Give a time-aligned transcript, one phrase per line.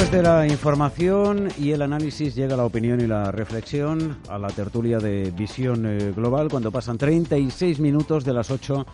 [0.00, 4.48] Después de la información y el análisis llega la opinión y la reflexión a la
[4.48, 8.86] tertulia de Visión eh, Global cuando pasan 36 minutos de las 8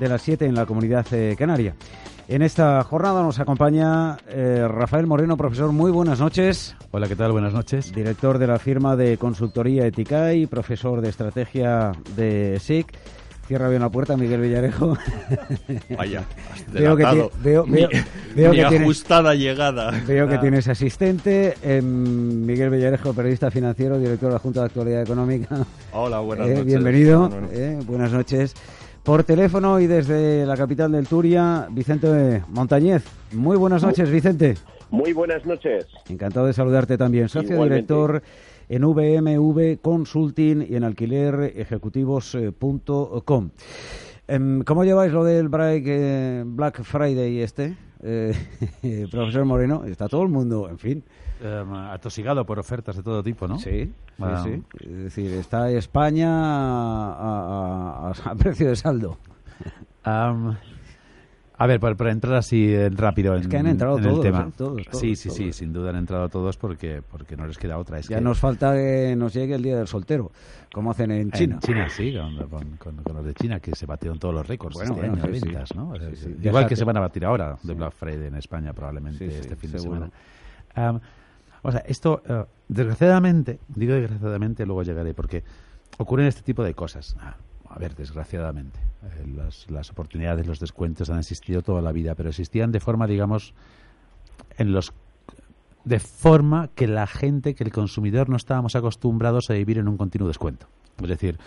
[0.00, 1.74] de las 7 en la comunidad eh, canaria.
[2.26, 5.72] En esta jornada nos acompaña eh, Rafael Moreno, profesor.
[5.72, 6.74] Muy buenas noches.
[6.90, 7.32] Hola, ¿qué tal?
[7.32, 7.92] Buenas noches.
[7.92, 12.96] Director de la firma de consultoría Eticai, profesor de estrategia de SIC.
[13.46, 14.96] Cierra bien la puerta, Miguel Villarejo.
[15.96, 16.24] Vaya,
[16.72, 17.30] veo que, veo,
[17.66, 17.88] veo,
[18.34, 19.92] veo mi que ajustada llegada.
[20.06, 25.02] Veo que tienes asistente, eh, Miguel Villarejo, periodista financiero, director de la Junta de Actualidad
[25.02, 25.58] Económica.
[25.92, 26.66] Hola, buenas Eh, noches.
[26.66, 28.54] bienvenido, Bueno, eh, buenas noches.
[29.04, 33.04] Por teléfono y desde la capital del Turia, Vicente Montañez.
[33.32, 34.56] Muy buenas noches, Vicente.
[34.90, 35.86] Muy buenas noches.
[36.08, 37.28] Encantado de saludarte también.
[37.28, 37.92] Socio Igualmente.
[37.94, 38.22] director
[38.68, 43.50] en VMV Consulting y en alquilerejecutivos.com.
[44.28, 47.76] Em, ¿Cómo lleváis lo del Black, eh, Black Friday este?
[48.82, 51.02] Eh, profesor Moreno, está todo el mundo, en fin.
[51.42, 53.58] Em, atosigado por ofertas de todo tipo, ¿no?
[53.58, 54.42] Sí, sí, Ah.
[54.44, 54.62] sí.
[54.84, 59.16] Es decir, está España a, a- a- a precio de saldo.
[60.04, 60.56] Am,
[61.58, 64.16] a ver, para, para entrar así eh, rápido en, Es que han entrado en todos,
[64.18, 64.46] el tema.
[64.48, 64.52] ¿eh?
[64.56, 67.78] Todos, todos, sí, sí, sí, sin duda han entrado todos porque, porque no les queda
[67.78, 67.98] otra.
[67.98, 70.30] Es Ya que nos falta que nos llegue el día del soltero,
[70.72, 71.54] como hacen en China.
[71.54, 74.46] En China, sí, con, con- con- con los de China, que se batieron todos los
[74.46, 75.48] récords Bueno, este bueno, año de sí, sí.
[75.48, 75.94] ventas, ¿no?
[75.96, 76.36] Sí, sí.
[76.42, 79.72] Igual que se van a batir ahora de Black Friday en España, probablemente, este fin
[79.72, 80.10] de semana.
[81.62, 85.42] O sea, esto, eh, desgraciadamente, digo desgraciadamente, luego llegaré, porque
[85.98, 87.16] ocurren este tipo de cosas.
[87.18, 87.34] Ah,
[87.70, 88.78] a ver, desgraciadamente.
[89.02, 93.06] Eh, las, las oportunidades, los descuentos han existido toda la vida, pero existían de forma,
[93.06, 93.54] digamos,
[94.58, 94.92] en los
[95.84, 99.96] de forma que la gente, que el consumidor no estábamos acostumbrados a vivir en un
[99.96, 100.66] continuo descuento.
[101.00, 101.38] Es decir,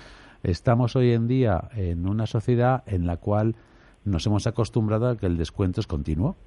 [0.44, 3.56] estamos hoy en día en una sociedad en la cual
[4.06, 6.38] nos hemos acostumbrado a que el descuento es continuo.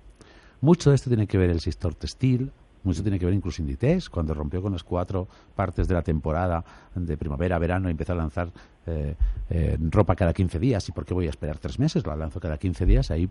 [0.62, 2.52] Mucho de esto tiene que ver el sector textil,
[2.84, 6.64] mucho tiene que ver incluso Inditex, cuando rompió con las cuatro partes de la temporada
[6.94, 8.50] de primavera, verano y empezó a lanzar
[8.86, 9.14] eh,
[9.50, 10.88] eh, ropa cada 15 días.
[10.88, 12.06] ¿Y por qué voy a esperar tres meses?
[12.06, 13.10] La lanzo cada 15 días.
[13.10, 13.28] Ahí,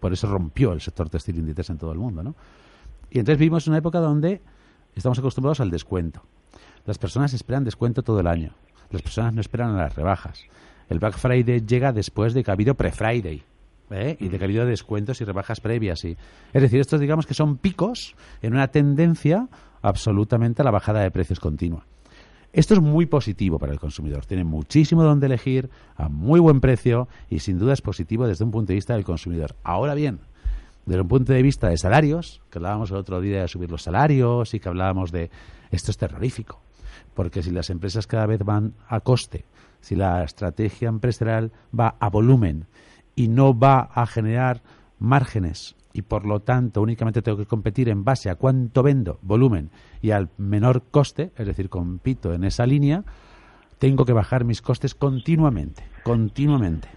[0.00, 2.34] por eso rompió el sector textil Inditex en todo el mundo, ¿no?
[3.10, 4.40] Y entonces vivimos en una época donde
[4.94, 6.22] estamos acostumbrados al descuento.
[6.84, 8.52] Las personas esperan descuento todo el año.
[8.90, 10.44] Las personas no esperan a las rebajas.
[10.88, 13.42] El Black Friday llega después de que ha habido pre-Friday.
[13.90, 14.16] ¿Eh?
[14.20, 16.04] Y de que ha habido descuentos y rebajas previas.
[16.04, 16.16] Y...
[16.52, 19.48] Es decir, estos digamos que son picos en una tendencia
[19.82, 21.84] absolutamente a la bajada de precios continua.
[22.52, 24.24] Esto es muy positivo para el consumidor.
[24.24, 28.50] Tiene muchísimo donde elegir, a muy buen precio y sin duda es positivo desde un
[28.50, 29.54] punto de vista del consumidor.
[29.62, 30.20] Ahora bien,
[30.86, 33.82] desde un punto de vista de salarios, que hablábamos el otro día de subir los
[33.82, 35.30] salarios y que hablábamos de
[35.70, 36.62] esto es terrorífico,
[37.12, 39.44] porque si las empresas cada vez van a coste,
[39.80, 42.66] si la estrategia empresarial va a volumen
[43.16, 44.62] y no va a generar
[45.00, 49.70] márgenes y por lo tanto únicamente tengo que competir en base a cuánto vendo, volumen
[50.02, 53.02] y al menor coste, es decir, compito en esa línea,
[53.78, 56.88] tengo que bajar mis costes continuamente, continuamente.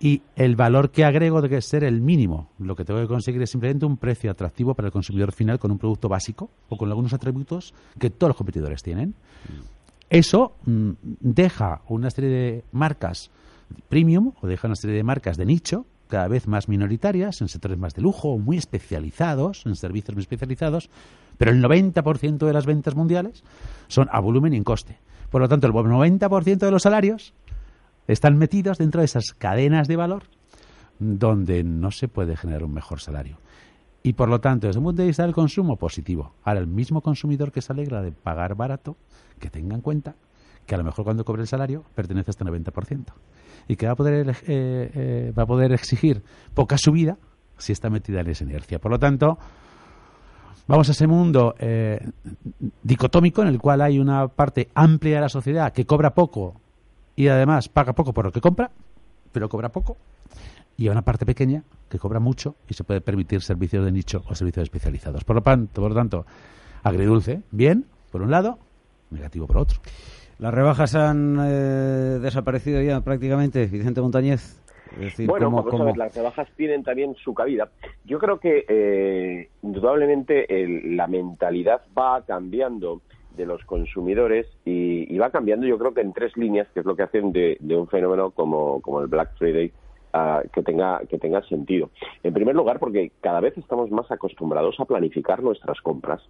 [0.00, 2.48] Y el valor que agrego debe ser el mínimo.
[2.58, 5.70] Lo que tengo que conseguir es simplemente un precio atractivo para el consumidor final con
[5.70, 9.14] un producto básico o con algunos atributos que todos los competidores tienen.
[10.08, 10.90] Eso mm,
[11.20, 13.30] deja una serie de marcas
[13.88, 17.78] premium o deja una serie de marcas de nicho cada vez más minoritarias en sectores
[17.78, 20.90] más de lujo muy especializados, en servicios muy especializados,
[21.38, 23.42] pero el 90% de las ventas mundiales
[23.88, 24.98] son a volumen y en coste.
[25.30, 27.34] Por lo tanto, el 90% de los salarios
[28.06, 30.24] están metidos dentro de esas cadenas de valor
[30.98, 33.38] donde no se puede generar un mejor salario.
[34.02, 36.34] Y por lo tanto, desde un punto de vista del consumo, positivo.
[36.44, 38.96] Ahora, el mismo consumidor que se alegra de pagar barato,
[39.40, 40.14] que tenga en cuenta
[40.66, 43.04] que a lo mejor cuando cobre el salario pertenece a este 90%.
[43.68, 46.22] Y que va a poder, eh, eh, va a poder exigir
[46.54, 47.16] poca subida
[47.56, 48.78] si está metida en esa inercia.
[48.78, 49.38] Por lo tanto,
[50.66, 51.98] vamos a ese mundo eh,
[52.82, 56.60] dicotómico en el cual hay una parte amplia de la sociedad que cobra poco
[57.16, 58.70] y además paga poco por lo que compra,
[59.32, 59.96] pero cobra poco.
[60.76, 64.24] y a una parte pequeña que cobra mucho y se puede permitir servicios de nicho
[64.28, 65.22] o servicios especializados.
[65.22, 66.26] Por lo tanto, por lo tanto
[66.82, 68.58] agridulce, bien, por un lado,
[69.10, 69.80] negativo por otro.
[70.38, 74.60] Las rebajas han eh, desaparecido ya prácticamente, Vicente Montañez.
[74.94, 77.68] Es decir, bueno, ¿cómo- vamos a cómo- ver, las rebajas tienen también su cabida.
[78.04, 83.00] Yo creo que eh, indudablemente el- la mentalidad va cambiando
[83.36, 86.86] de los consumidores y, y va cambiando yo creo que en tres líneas, que es
[86.86, 89.72] lo que hacen de, de un fenómeno como, como el Black Friday
[90.52, 91.90] que tenga que tenga sentido.
[92.22, 96.22] En primer lugar, porque cada vez estamos más acostumbrados a planificar nuestras compras.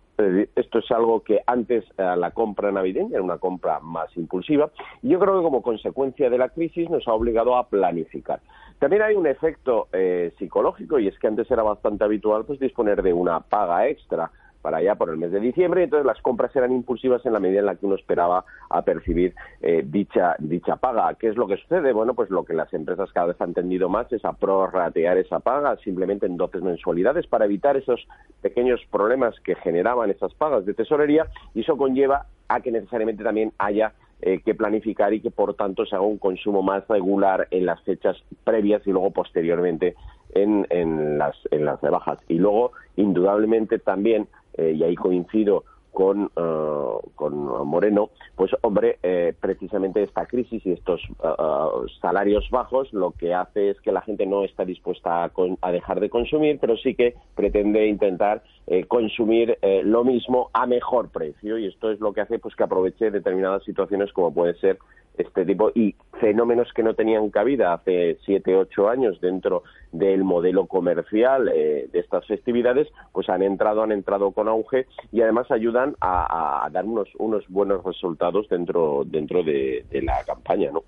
[0.56, 4.70] Esto es algo que antes eh, la compra navideña era una compra más impulsiva
[5.02, 8.40] y yo creo que como consecuencia de la crisis nos ha obligado a planificar.
[8.78, 13.02] También hay un efecto eh, psicológico y es que antes era bastante habitual pues disponer
[13.02, 14.30] de una paga extra
[14.64, 17.38] para allá por el mes de diciembre, y entonces las compras eran impulsivas en la
[17.38, 21.12] medida en la que uno esperaba a percibir eh, dicha, dicha paga.
[21.16, 21.92] ¿Qué es lo que sucede?
[21.92, 25.40] Bueno, pues lo que las empresas cada vez han tendido más es a prorratear esa
[25.40, 28.08] paga simplemente en 12 mensualidades para evitar esos
[28.40, 33.52] pequeños problemas que generaban esas pagas de tesorería y eso conlleva a que necesariamente también
[33.58, 37.66] haya eh, que planificar y que por tanto se haga un consumo más regular en
[37.66, 39.94] las fechas previas y luego posteriormente
[40.34, 42.18] en, en las, en las rebajas.
[42.28, 47.36] Y luego, indudablemente también, eh, y ahí coincido con, eh, con
[47.68, 53.70] Moreno, pues hombre, eh, precisamente esta crisis y estos eh, salarios bajos lo que hace
[53.70, 56.96] es que la gente no está dispuesta a, con- a dejar de consumir, pero sí
[56.96, 62.12] que pretende intentar eh, consumir eh, lo mismo a mejor precio y esto es lo
[62.12, 64.78] que hace pues que aproveche determinadas situaciones como puede ser
[65.18, 69.62] este tipo y fenómenos que no tenían cabida hace siete ocho años dentro
[69.92, 75.20] del modelo comercial eh, de estas festividades pues han entrado han entrado con auge y
[75.20, 80.70] además ayudan a, a dar unos unos buenos resultados dentro dentro de, de la campaña
[80.72, 80.82] no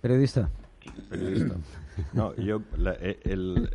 [0.00, 0.48] Periodista.
[1.10, 1.56] periodista.
[2.14, 3.68] No, yo, la, eh, el-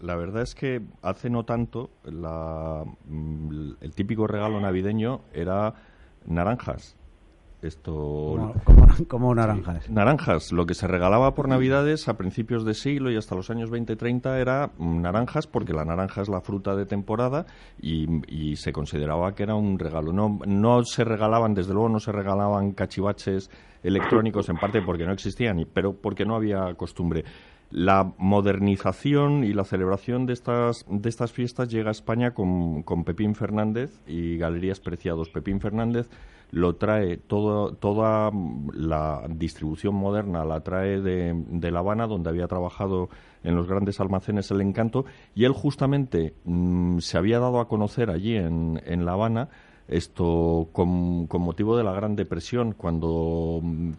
[0.00, 5.74] la verdad es que hace no tanto la, mm, el típico regalo navideño era
[6.26, 6.96] naranjas.
[7.62, 9.90] Esto Como, como, como naranjas.
[9.90, 10.50] Naranjas.
[10.50, 14.38] Lo que se regalaba por Navidades a principios de siglo y hasta los años 20-30
[14.38, 17.44] era mm, naranjas, porque la naranja es la fruta de temporada
[17.78, 20.10] y, y se consideraba que era un regalo.
[20.10, 23.50] No, no se regalaban, desde luego, no se regalaban cachivaches
[23.82, 27.24] electrónicos, en parte porque no existían, pero porque no había costumbre.
[27.70, 33.36] La modernización y la celebración de estas, de estas fiestas llega a España con, Pepín
[33.36, 35.28] Fernández y Galerías Preciados.
[35.28, 36.08] Pepín Fernández
[36.50, 38.32] lo trae toda
[38.74, 43.08] la distribución moderna, la trae de, de La Habana, donde había trabajado
[43.44, 45.04] en los grandes almacenes El Encanto,
[45.36, 49.48] y él justamente mm, se había dado a conocer allí en, en La Habana
[49.90, 53.92] esto con, con motivo de la Gran Depresión, cuando mm,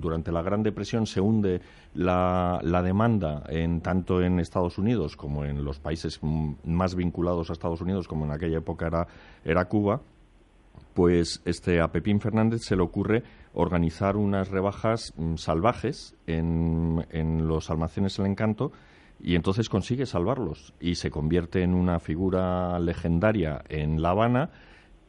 [0.00, 1.60] durante la Gran Depresión se hunde
[1.94, 7.54] la, demanda en tanto en Estados Unidos como en los países mm, más vinculados a
[7.54, 9.08] Estados Unidos, como en aquella época
[9.44, 10.00] era, Cuba,
[10.94, 17.48] pues este a Pepín Fernández se le ocurre organizar unas rebajas mm, salvajes en, en
[17.48, 18.70] los almacenes El Encanto
[19.20, 24.50] y entonces consigue salvarlos y se convierte en una figura legendaria en La Habana,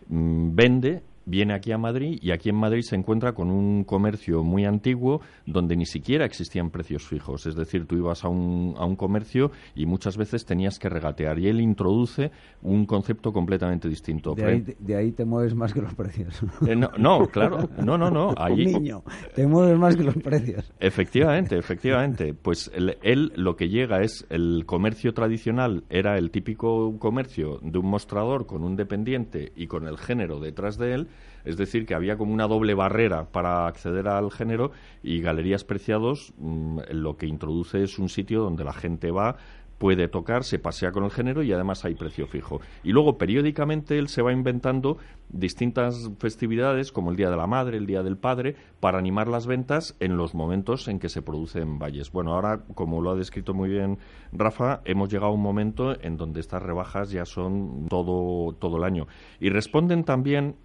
[0.07, 4.65] vende, viene aquí a Madrid y aquí en Madrid se encuentra con un comercio muy
[4.65, 7.45] antiguo donde ni siquiera existían precios fijos.
[7.45, 11.39] Es decir, tú ibas a un, a un comercio y muchas veces tenías que regatear
[11.39, 12.31] y él introduce
[12.61, 14.33] un concepto completamente distinto.
[14.35, 16.41] De ahí, de ahí te mueves más que los precios.
[16.67, 18.33] Eh, no, no, claro, no, no, no.
[18.37, 19.03] Allí, Un niño,
[19.35, 20.71] te mueves más que los precios.
[20.79, 22.33] Efectivamente, efectivamente.
[22.33, 27.77] Pues él, él lo que llega es el comercio tradicional, era el típico comercio de
[27.77, 31.07] un mostrador con un dependiente y con el género detrás de él,
[31.45, 36.33] es decir, que había como una doble barrera para acceder al género y Galerías Preciados
[36.37, 39.37] mm, lo que introduce es un sitio donde la gente va
[39.83, 42.61] puede tocar, se pasea con el género y además hay precio fijo.
[42.83, 47.77] Y luego periódicamente él se va inventando distintas festividades como el Día de la Madre,
[47.77, 51.79] el Día del Padre, para animar las ventas en los momentos en que se producen
[51.79, 52.13] valles.
[52.13, 53.97] Bueno, ahora, como lo ha descrito muy bien
[54.31, 58.85] Rafa, hemos llegado a un momento en donde estas rebajas ya son todo, todo el
[58.85, 59.07] año.
[59.41, 60.55] Y responden también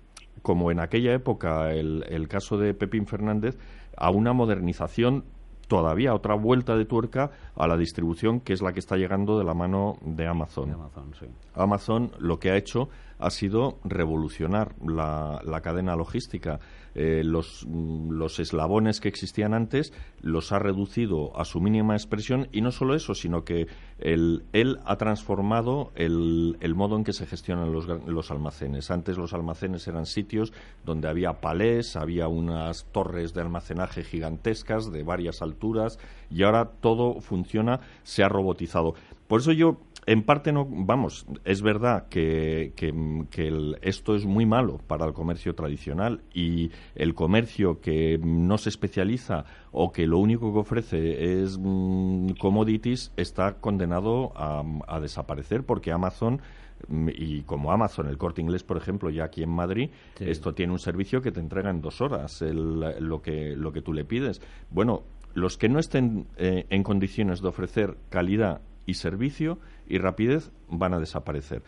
[0.48, 3.58] como en aquella época el, el caso de Pepín Fernández,
[3.98, 5.24] a una modernización
[5.66, 9.44] todavía otra vuelta de tuerca a la distribución que es la que está llegando de
[9.44, 10.68] la mano de Amazon.
[10.70, 11.26] De Amazon, sí.
[11.52, 12.88] Amazon lo que ha hecho
[13.18, 16.60] ha sido revolucionar la, la cadena logística.
[17.00, 22.48] Eh, los, mm, los eslabones que existían antes los ha reducido a su mínima expresión
[22.50, 23.68] y no solo eso, sino que
[24.00, 24.42] él
[24.84, 28.90] ha transformado el, modo en que se gestionan los, los, almacenes.
[28.90, 30.52] Antes los almacenes eran sitios
[30.84, 36.00] donde había palés, había unas torres de almacenaje gigantescas de varias alturas
[36.30, 38.94] y ahora todo funciona, se ha robotizado.
[39.28, 39.78] Por eso yo
[40.08, 42.72] en parte no, vamos, es verdad que,
[43.82, 49.44] esto es muy malo para el comercio tradicional y el comercio que no se especializa
[49.70, 56.40] o que lo único que ofrece es mm, commodities está condenado a, desaparecer porque Amazon
[56.88, 60.72] mm, y como Amazon, el corte inglés, por ejemplo, ya aquí en Madrid, esto tiene
[60.72, 64.40] un servicio que te entrega en dos horas lo, que, lo que tú le pides.
[64.70, 65.02] Bueno,
[65.34, 70.94] los que no estén eh, en condiciones de ofrecer calidad y servicio y rapidez van
[70.94, 71.62] a desaparecer.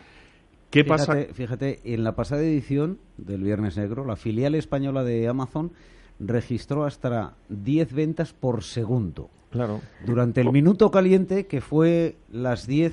[0.71, 1.17] ¿Qué pasa?
[1.33, 5.73] Fíjate, en la pasada edición del Viernes Negro, la filial española de Amazon
[6.21, 9.31] registró hasta 10 ventas por segundo.
[9.51, 9.81] Claro.
[10.07, 12.93] Durante el minuto caliente, que fue las 10,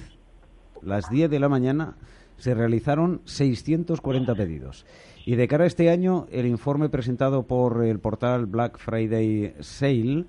[0.81, 1.97] las 10 de la mañana,
[2.37, 4.85] se realizaron 640 pedidos.
[5.25, 10.25] Y de cara a este año, el informe presentado por el portal Black Friday Sale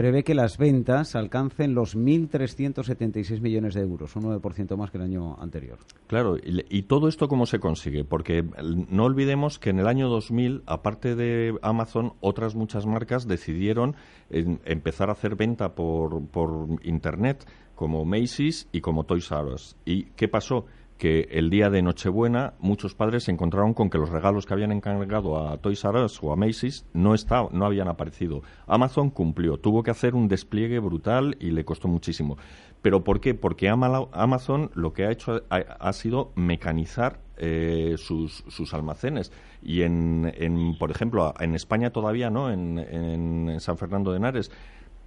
[0.00, 5.04] prevé que las ventas alcancen los 1.376 millones de euros, un 9% más que el
[5.04, 5.76] año anterior.
[6.06, 8.02] Claro, y, todo esto cómo se consigue?
[8.02, 13.94] Porque no olvidemos que en el año 2000, aparte de Amazon, otras muchas marcas decidieron
[14.30, 19.76] empezar a hacer venta por, por Internet, como Macy's y como Toys R Us.
[19.84, 20.64] ¿Y qué pasó?
[21.00, 24.70] Que el día de Nochebuena muchos padres se encontraron con que los regalos que habían
[24.70, 27.14] encargado a Toys R Us o a Macy's no,
[27.52, 28.42] no habían aparecido.
[28.66, 32.36] Amazon cumplió, tuvo que hacer un despliegue brutal y le costó muchísimo.
[32.82, 33.32] ¿Pero por qué?
[33.32, 39.32] Porque Amazon lo que ha hecho ha, sido mecanizar eh, sus, sus, almacenes.
[39.62, 44.50] Y, en, en, por ejemplo, en España todavía no, en, en San Fernando de Henares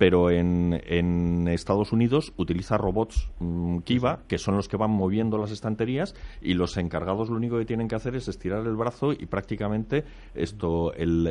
[0.03, 5.37] pero en, en, Estados Unidos utiliza robots mm, Kiva, que son los que van moviendo
[5.37, 9.13] las estanterías y los encargados lo único que tienen que hacer es estirar el brazo
[9.13, 10.03] y prácticamente
[10.35, 11.27] esto el,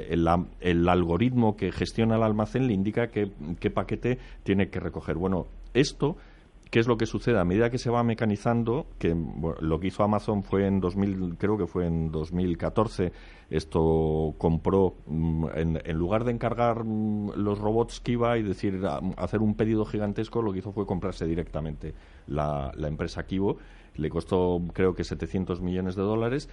[0.60, 5.18] el, algoritmo que gestiona el almacén le indica qué, qué paquete tiene que recoger.
[5.18, 6.16] Bueno, esto
[6.72, 7.38] ¿Qué es lo que sucede?
[7.38, 9.14] A medida que se va mecanizando, que
[9.60, 13.12] lo que hizo Amazon fue en 2000, creo que fue en 2014,
[13.50, 18.80] esto compró, mm, en, lugar de encargar mm, los robots Kiva y decir,
[19.18, 21.92] hacer un pedido gigantesco, lo que hizo fue comprarse directamente
[22.26, 23.58] la, la empresa Kivo.
[23.96, 26.48] Le costó, creo que 700 millones de dólares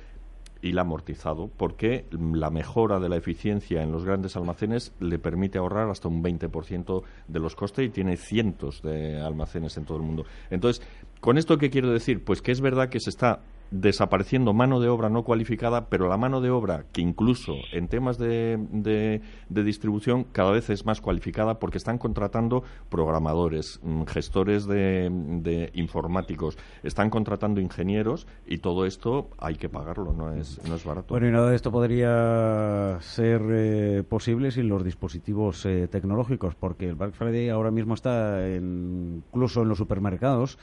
[0.61, 5.57] y la amortizado, porque la mejora de la eficiencia en los grandes almacenes le permite
[5.57, 10.03] ahorrar hasta un 20% de los costes y tiene cientos de almacenes en todo el
[10.03, 10.25] mundo.
[10.49, 10.85] Entonces,
[11.21, 12.23] ¿con esto qué quiero decir?
[12.23, 16.17] Pues que es verdad que se está desapareciendo mano de obra no cualificada, pero la
[16.17, 21.59] mano de obra que incluso en temas de, de, distribución cada vez es más cualificada
[21.59, 29.55] porque están contratando programadores, mm, gestores de, informáticos, están contratando ingenieros y todo esto hay
[29.55, 31.13] que pagarlo, no es, no es barato.
[31.13, 36.89] Bueno, y nada de esto podría ser eh, posible sin los dispositivos eh, tecnológicos, porque
[36.89, 40.57] el Black Friday ahora mismo está incluso en los supermercados.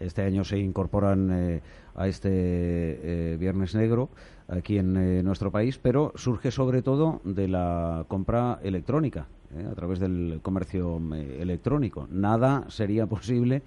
[0.00, 1.60] Este año se incorporan eh,
[1.94, 4.08] a este eh, Viernes Negro
[4.48, 9.28] aquí en eh, nuestro país, pero surge sobre todo de la compra electrónica,
[9.70, 11.00] a través del comercio
[11.38, 12.08] electrónico.
[12.10, 13.62] Nada sería posible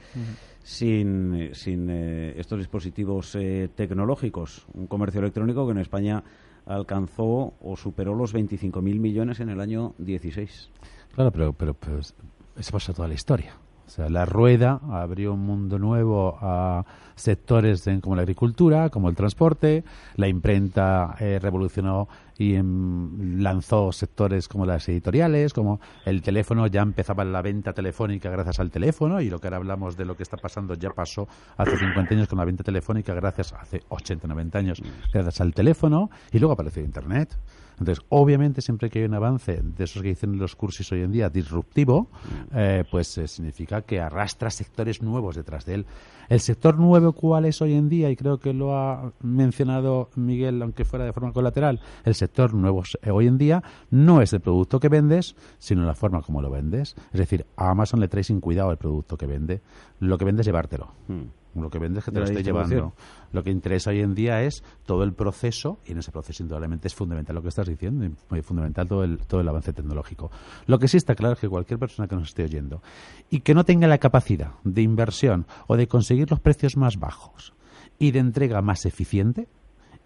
[0.63, 3.37] sin, sin estos dispositivos
[3.75, 4.65] tecnológicos.
[4.73, 6.23] Un comercio electrónico que en España
[6.65, 10.69] alcanzó o superó los 25.000 millones en el año 16.
[11.13, 13.53] Claro, pero, pero, pero eso pasa toda la historia.
[13.85, 16.85] O sea, la rueda abrió un mundo nuevo a
[17.15, 19.83] sectores como la agricultura, como el transporte,
[20.15, 26.81] la imprenta eh, revolucionó y em, lanzó sectores como las editoriales, como el teléfono, ya
[26.81, 30.23] empezaba la venta telefónica gracias al teléfono y lo que ahora hablamos de lo que
[30.23, 34.57] está pasando ya pasó hace 50 años con la venta telefónica gracias, hace 80, 90
[34.57, 36.09] años, gracias al teléfono.
[36.31, 37.37] Y luego apareció Internet.
[37.79, 41.11] Entonces, obviamente, siempre que hay un avance de esos que dicen los cursos hoy en
[41.11, 42.09] día disruptivo,
[42.53, 45.85] eh, pues eh, significa que arrastra sectores nuevos detrás de él.
[46.29, 48.09] El sector nuevo, ¿cuál es hoy en día?
[48.09, 51.81] Y creo que lo ha mencionado Miguel, aunque fuera de forma colateral.
[52.05, 55.95] El sector nuevo eh, hoy en día no es el producto que vendes, sino la
[55.95, 56.95] forma como lo vendes.
[57.11, 59.61] Es decir, a Amazon le trae sin cuidado el producto que vende.
[59.99, 60.91] Lo que vende es llevártelo.
[61.07, 61.42] Hmm.
[61.55, 62.93] Lo que vende es que te lo esté llevando.
[63.31, 66.87] Lo que interesa hoy en día es todo el proceso, y en ese proceso indudablemente
[66.87, 70.31] es fundamental lo que estás diciendo, y fundamental todo el, todo el avance tecnológico.
[70.65, 72.81] Lo que sí está claro es que cualquier persona que nos esté oyendo
[73.29, 77.53] y que no tenga la capacidad de inversión o de conseguir los precios más bajos
[77.99, 79.47] y de entrega más eficiente,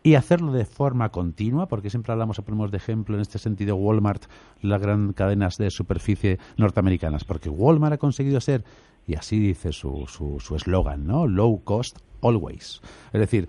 [0.04, 4.24] y hacerlo de forma continua, porque siempre hablamos, ponemos de ejemplo en este sentido Walmart,
[4.62, 8.64] las grandes cadenas de superficie norteamericanas, porque Walmart ha conseguido ser
[9.08, 10.06] Y así dice su
[10.56, 11.28] eslogan, su, ¿no?
[11.28, 12.82] Low cost always.
[13.14, 13.48] Es decir,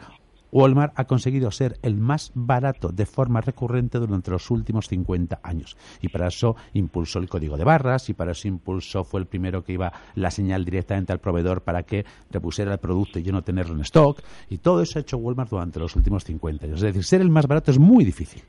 [0.51, 5.77] Walmart ha conseguido ser el más barato de forma recurrente durante los últimos 50 años.
[6.01, 9.63] Y para eso impulsó el código de barras y para eso impulsó, fue el primero
[9.63, 13.43] que iba la señal directamente al proveedor para que repusiera el producto y yo no
[13.43, 14.23] tenerlo en stock.
[14.49, 16.79] Y todo eso ha hecho Walmart durante los últimos 50 años.
[16.79, 18.43] Es decir, ser el más barato es muy difícil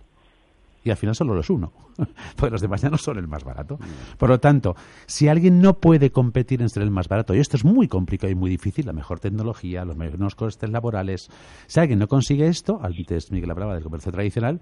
[0.89, 1.71] y al final solo los uno,
[2.35, 3.77] porque los demás ya no son el más barato.
[4.17, 7.57] Por lo tanto, si alguien no puede competir en ser el más barato, y esto
[7.57, 11.29] es muy complicado y muy difícil, la mejor tecnología, los menos costes laborales,
[11.67, 14.61] si alguien no consigue esto, antes Miguel hablaba del comercio tradicional,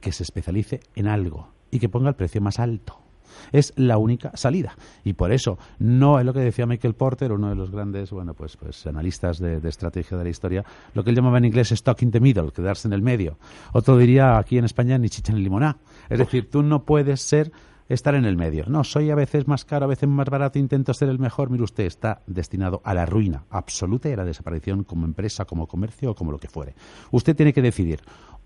[0.00, 3.03] que se especialice en algo y que ponga el precio más alto
[3.52, 4.76] es la única salida.
[5.04, 8.34] Y por eso no es lo que decía Michael Porter, uno de los grandes bueno,
[8.34, 10.64] pues, pues analistas de, estrategia de la historia,
[10.94, 13.38] lo que él llamaba en inglés stock in the middle, quedarse en el medio.
[13.72, 15.78] Otro diría aquí en España ni chicha ni limoná.
[16.08, 17.52] Es decir, tú no puedes ser
[17.88, 18.64] estar en el medio.
[18.66, 21.50] No, soy a veces más caro, a veces más barato, intento ser el mejor.
[21.50, 25.66] Mire usted, está destinado a la ruina absoluta y a la desaparición como empresa, como
[25.66, 26.74] comercio o como lo que fuere.
[27.10, 28.00] Usted tiene que decidir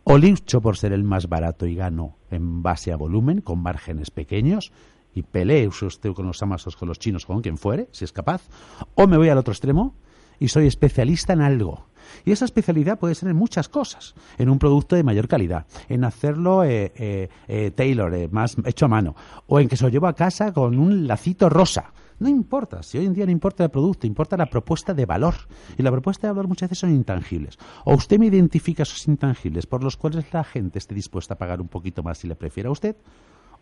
[0.05, 4.11] o lucho por ser el más barato y gano en base a volumen, con márgenes
[4.11, 4.73] pequeños,
[5.15, 8.49] y pelee usted con los amasos, con los chinos, con quien fuere, si es capaz,
[8.95, 9.95] o me voy al otro extremo
[10.39, 11.89] y soy especialista en algo.
[12.25, 16.05] Y esa especialidad puede ser en muchas cosas, en un producto de mayor calidad, en
[16.05, 19.15] hacerlo eh, eh, eh tailor, eh, más hecho a mano,
[19.47, 21.93] o en que se lo llevo a casa con un lacito rosa.
[22.21, 25.35] No importa, si hoy en día no importa el producto, importa la propuesta de valor.
[25.77, 27.59] Y la propuesta de valor muchas veces son intangibles.
[27.85, 31.61] O usted me identifica esos intangibles por los cuales la gente esté dispuesta a pagar
[31.61, 32.97] un poquito más si le prefiere a usted,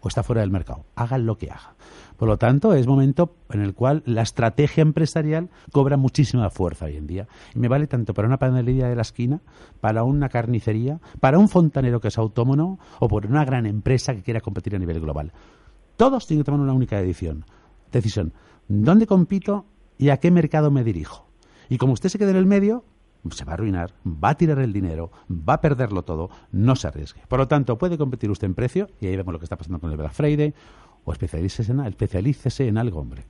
[0.00, 0.84] o está fuera del mercado.
[0.94, 1.74] Hagan lo que haga.
[2.16, 6.96] Por lo tanto, es momento en el cual la estrategia empresarial cobra muchísima fuerza hoy
[6.96, 7.28] en día.
[7.54, 9.40] Y me vale tanto para una panadería de la esquina,
[9.80, 14.22] para una carnicería, para un fontanero que es autónomo o por una gran empresa que
[14.22, 15.32] quiera competir a nivel global.
[15.96, 17.44] Todos tienen que tomar una única decisión.
[17.92, 18.32] Decisión.
[18.68, 19.66] ¿Dónde compito
[19.98, 21.26] y a qué mercado me dirijo?
[21.68, 22.84] Y como usted se quede en el medio,
[23.30, 26.88] se va a arruinar, va a tirar el dinero, va a perderlo todo, no se
[26.88, 27.22] arriesgue.
[27.28, 29.78] Por lo tanto, puede competir usted en precio, y ahí vemos lo que está pasando
[29.78, 30.54] con el Black Friday,
[31.04, 33.24] o en, especialícese en algo, hombre.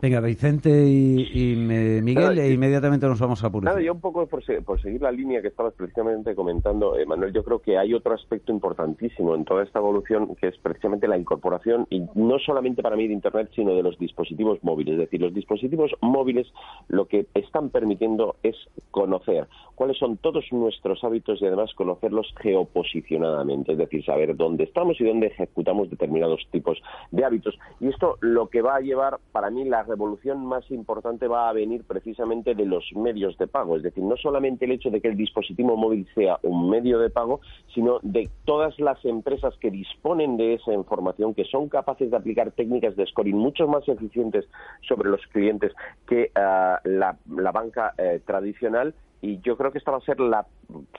[0.00, 3.74] Venga, Vicente y, Miguel, e inmediatamente nos vamos a publicar.
[3.74, 7.42] Nada, yo un poco por, seguir la línea que estabas precisamente comentando, eh, Manuel, yo
[7.42, 11.86] creo que hay otro aspecto importantísimo en toda esta evolución que es precisamente la incorporación,
[11.88, 14.94] y no solamente para mí de Internet, sino de los dispositivos móviles.
[14.94, 16.48] Es decir, los dispositivos móviles
[16.88, 18.56] lo que están permitiendo es
[18.90, 25.00] conocer cuáles son todos nuestros hábitos y además conocerlos geoposicionadamente, es decir, saber dónde estamos
[25.00, 27.58] y dónde ejecutamos determinados tipos de hábitos.
[27.80, 31.52] Y esto lo que va a llevar para mí la revolución más importante va a
[31.52, 35.08] venir precisamente de los medios de pago, es decir, no solamente el hecho de que
[35.08, 37.40] el dispositivo móvil sea un medio de pago,
[37.74, 42.50] sino de todas las empresas que disponen de esa información, que son capaces de aplicar
[42.52, 44.46] técnicas de scoring mucho más eficientes
[44.88, 45.72] sobre los clientes
[46.06, 47.16] que ah, la,
[47.52, 50.46] banca eh, tradicional y yo creo que esta va a ser la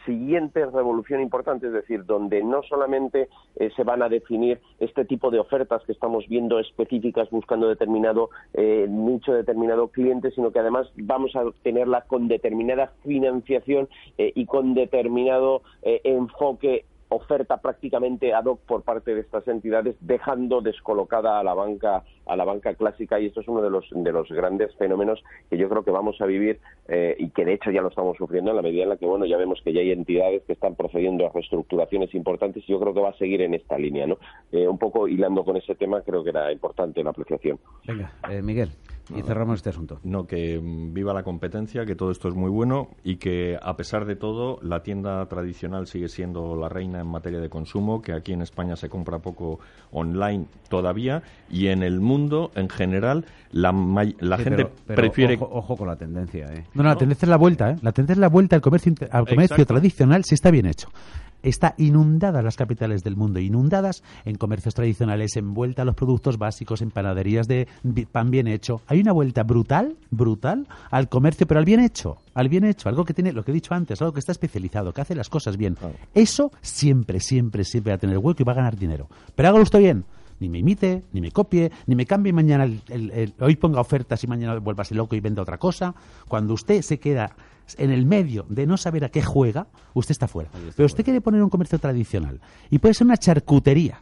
[0.04, 5.30] siguiente revolución importante, es decir, donde no solamente eh, se van a definir este tipo
[5.30, 10.88] de ofertas que estamos viendo específicas buscando determinado eh, nicho, determinado cliente, sino que además
[10.96, 16.86] vamos a tenerla con determinada financiación eh, y con determinado enfoque
[17.16, 22.36] oferta prácticamente ad hoc por parte de estas entidades, dejando descolocada a la banca a
[22.36, 25.70] la banca clásica y esto es uno de los de los grandes fenómenos que yo
[25.70, 28.58] creo que vamos a vivir eh, y que de hecho ya lo estamos sufriendo en
[28.58, 31.26] la medida en la que bueno ya vemos que ya hay entidades que están procediendo
[31.28, 34.18] a reestructuraciones importantes y yo creo que va a seguir en esta línea, ¿no?
[34.52, 37.60] Eh, un poco hilando con ese tema creo que era importante la apreciación.
[37.86, 38.70] Venga, eh, Miguel.
[39.14, 40.00] Y cerramos este asunto.
[40.04, 43.76] No, que mm, viva la competencia, que todo esto es muy bueno y que, a
[43.76, 48.14] pesar de todo, la tienda tradicional sigue siendo la reina en materia de consumo, que
[48.14, 49.60] aquí en España se compra poco
[49.92, 53.72] online todavía y en el mundo, en general, la,
[54.20, 55.38] la gente prefiere...
[55.40, 56.66] Ojo, con la tendencia, ¿eh?
[56.74, 57.76] No, no, la tendencia es la vuelta, ¿eh?
[57.82, 60.90] La tendencia es la vuelta al comercio, al comercio tradicional si está bien hecho
[61.46, 66.82] está inundada las capitales del mundo, inundadas en comercios tradicionales, envuelta a los productos básicos,
[66.82, 67.68] en panaderías de
[68.12, 68.82] pan bien hecho.
[68.88, 73.06] Hay una vuelta brutal, brutal al comercio, pero al bien hecho, al bien hecho, algo
[73.06, 75.56] que tiene, lo que he dicho antes, algo que está especializado, que hace las cosas
[75.56, 75.78] bien.
[76.14, 79.08] Eso siempre, siempre, siempre va a tener hueco y va a ganar dinero.
[79.36, 80.06] Pero hágalo usted bien
[80.40, 82.70] ni me imite, ni me copie, ni me cambie mañana,
[83.40, 85.96] hoy ponga ofertas y mañana vuelvase loco y venda otra cosa.
[86.28, 87.36] Cuando usted se queda
[87.78, 90.50] en el medio de no saber a qué juega, usted está fuera.
[90.76, 94.00] Pero usted quiere poner un comercio tradicional y puede ser una charcutería.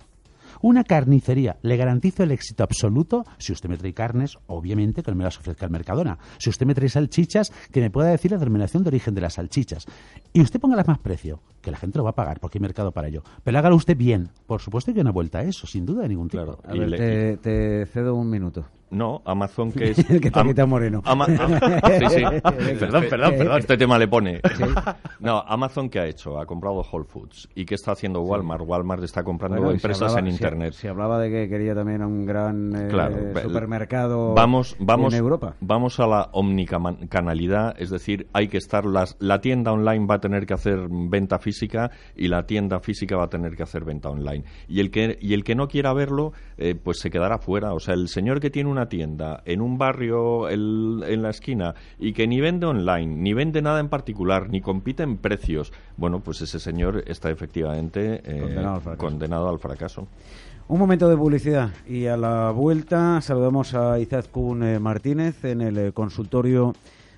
[0.61, 5.17] Una carnicería, le garantizo el éxito absoluto si usted me trae carnes, obviamente que no
[5.17, 6.17] me las ofrezca el Mercadona.
[6.37, 9.33] Si usted me trae salchichas, que me pueda decir la denominación de origen de las
[9.33, 9.85] salchichas.
[10.31, 11.41] Y usted ponga las más precio.
[11.61, 13.23] que la gente lo va a pagar porque hay mercado para ello.
[13.43, 14.29] Pero hágalo usted bien.
[14.47, 16.43] Por supuesto que hay una vuelta a eso, sin duda de ningún tipo.
[16.43, 16.59] Claro.
[16.65, 18.65] A Y ver, le- te, te cedo un minuto.
[18.93, 20.09] No, Amazon que es...
[20.09, 21.01] El que te Am- quita Moreno.
[21.05, 22.23] Ama- sí, sí.
[22.79, 23.57] Perdón, perdón, perdón.
[23.59, 24.39] Este tema le pone.
[25.19, 26.39] No, Amazon ¿qué ha hecho?
[26.39, 27.49] Ha comprado Whole Foods.
[27.55, 28.63] ¿Y qué está haciendo Walmart?
[28.65, 30.73] Walmart está comprando Bueno, empresas hablaba- en Internet.
[30.73, 35.55] Se, hablaba de que quería también un gran eh, Claro, supermercado vamos, vamos, en Europa.
[35.61, 40.19] Vamos a la omnicanalidad, es decir, hay que estar las, la tienda online va a
[40.19, 44.09] tener que hacer venta física y la tienda física va a tener que hacer venta
[44.09, 44.43] online.
[44.67, 47.73] Y el que y el que no quiera verlo, eh, pues se quedará fuera.
[47.73, 51.75] O sea, el señor que tiene una tienda en un barrio el- en la esquina
[51.99, 56.19] y que ni vende online, ni vende nada en particular, ni compite en precios, bueno,
[56.21, 58.97] pues ese señor está efectivamente eh, Condenado al fracaso.
[58.97, 60.07] condenado al fracaso.
[60.67, 65.77] Un momento de publicidad y a la vuelta saludamos a Izaskun eh, Martínez en el
[65.77, 66.73] eh, consultorio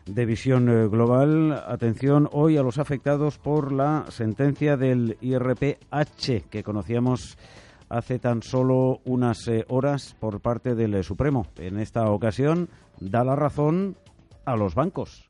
[0.07, 1.63] de visión global.
[1.67, 7.37] Atención hoy a los afectados por la sentencia del IRPH que conocíamos
[7.95, 11.47] hace tan solo unas eh, horas por parte del Supremo.
[11.57, 13.95] En esta ocasión da la razón
[14.45, 15.29] a los bancos.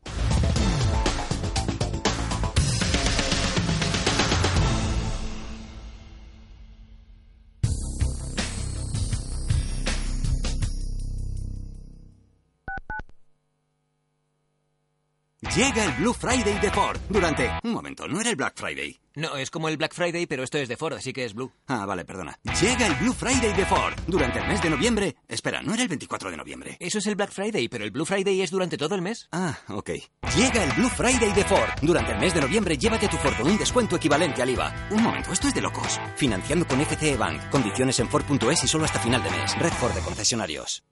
[15.56, 17.50] Llega el Blue Friday de Ford durante...
[17.64, 19.00] Un momento, ¿no era el Black Friday?
[19.16, 21.50] No, es como el Black Friday, pero esto es de Ford, así que es Blue.
[21.68, 22.38] Ah, vale, perdona.
[22.60, 25.16] Llega el Blue Friday de Ford durante el mes de noviembre.
[25.30, 26.76] Espera, ¿no era el 24 de noviembre?
[26.78, 29.30] Eso es el Black Friday, pero el Blue Friday es durante todo el mes.
[29.32, 29.92] Ah, ok.
[30.36, 31.70] Llega el Blue Friday de Ford.
[31.82, 34.88] Durante el mes de noviembre, llévate tu Ford con un descuento equivalente al IVA.
[34.92, 36.02] Un momento, esto es de locos.
[36.18, 37.50] Financiando con FCE Bank.
[37.50, 39.58] Condiciones en Ford.es y solo hasta final de mes.
[39.58, 40.84] Red Ford de concesionarios.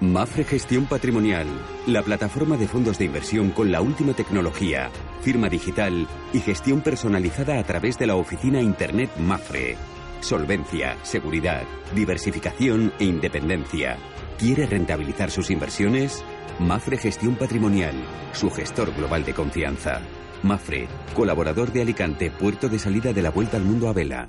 [0.00, 1.46] Mafre Gestión Patrimonial,
[1.86, 4.90] la plataforma de fondos de inversión con la última tecnología,
[5.22, 9.78] firma digital y gestión personalizada a través de la oficina Internet Mafre.
[10.20, 11.62] Solvencia, seguridad,
[11.94, 13.96] diversificación e independencia.
[14.38, 16.22] ¿Quiere rentabilizar sus inversiones?
[16.58, 17.94] Mafre Gestión Patrimonial,
[18.34, 20.02] su gestor global de confianza.
[20.42, 24.28] Mafre, colaborador de Alicante, puerto de salida de la Vuelta al Mundo a Vela.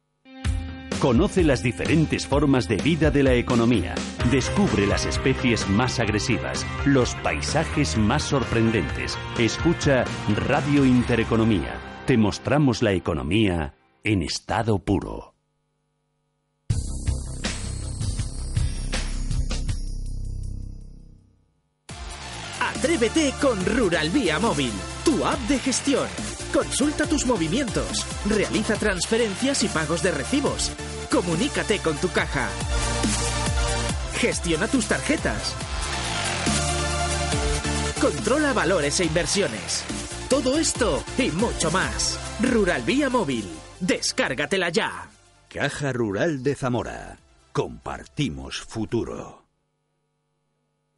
[1.01, 3.95] Conoce las diferentes formas de vida de la economía.
[4.29, 9.17] Descubre las especies más agresivas, los paisajes más sorprendentes.
[9.39, 10.05] Escucha
[10.45, 12.03] Radio Intereconomía.
[12.05, 15.33] Te mostramos la economía en estado puro.
[22.59, 24.71] Atrévete con Rural Vía Móvil,
[25.03, 26.30] tu app de gestión.
[26.53, 30.71] Consulta tus movimientos, realiza transferencias y pagos de recibos.
[31.09, 32.49] Comunícate con tu caja.
[34.15, 35.55] Gestiona tus tarjetas.
[38.01, 39.83] Controla valores e inversiones.
[40.29, 42.19] Todo esto y mucho más.
[42.41, 43.45] Rural Vía Móvil.
[43.79, 45.09] Descárgatela ya.
[45.49, 47.17] Caja Rural de Zamora.
[47.53, 49.40] Compartimos futuro.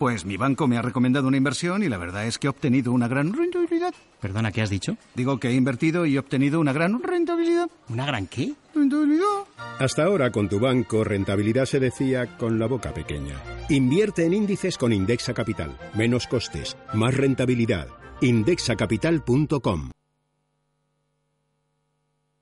[0.04, 2.92] Pues mi banco me ha recomendado una inversión y la verdad es que he obtenido
[2.92, 3.94] una gran rentabilidad.
[4.20, 4.98] Perdona, ¿qué has dicho?
[5.16, 7.70] Digo que he invertido y he obtenido una gran rentabilidad.
[7.88, 8.52] ¿Una gran qué?
[8.76, 9.46] Rentabilidad.
[9.80, 13.42] Hasta ahora con tu banco rentabilidad se decía con la boca pequeña.
[13.70, 15.80] Invierte en índices con Indexa Capital.
[15.94, 17.88] Menos costes, más rentabilidad.
[18.20, 19.92] Indexacapital.com.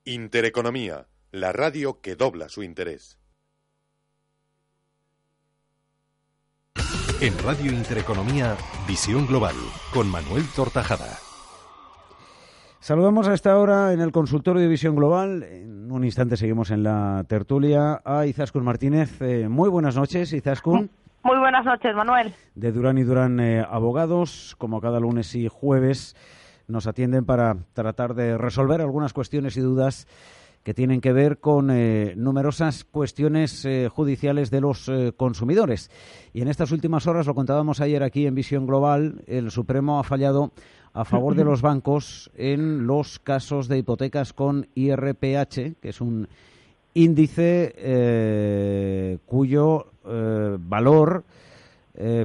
[0.06, 3.21] Intereconomía, la radio que dobla su interés.
[7.22, 8.58] En Radio Intereconomía,
[8.88, 9.54] Visión Global,
[9.94, 11.20] con Manuel Tortajada.
[12.80, 15.44] Saludamos a esta hora en el consultorio de Visión Global.
[15.44, 19.22] En un instante seguimos en la tertulia a Izaskun Martínez.
[19.22, 20.90] Eh, muy buenas noches, Izaskun.
[21.22, 22.34] Muy buenas noches, Manuel.
[22.56, 26.16] De Durán y Durán eh, Abogados, como cada lunes y jueves,
[26.68, 30.08] nos atienden para tratar de resolver algunas cuestiones y dudas
[30.64, 35.90] que tienen que ver con eh, numerosas cuestiones eh, judiciales de los eh, consumidores.
[36.34, 40.04] Y en estas últimas horas, lo contábamos ayer aquí en Visión Global, el Supremo ha
[40.04, 40.52] fallado
[40.94, 46.28] a favor de los bancos en los casos de hipotecas con IRPH, que es un
[46.94, 51.24] índice cuyo valor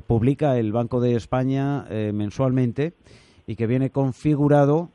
[0.08, 2.94] publica el Banco de España mensualmente
[3.46, 4.90] y que viene configurado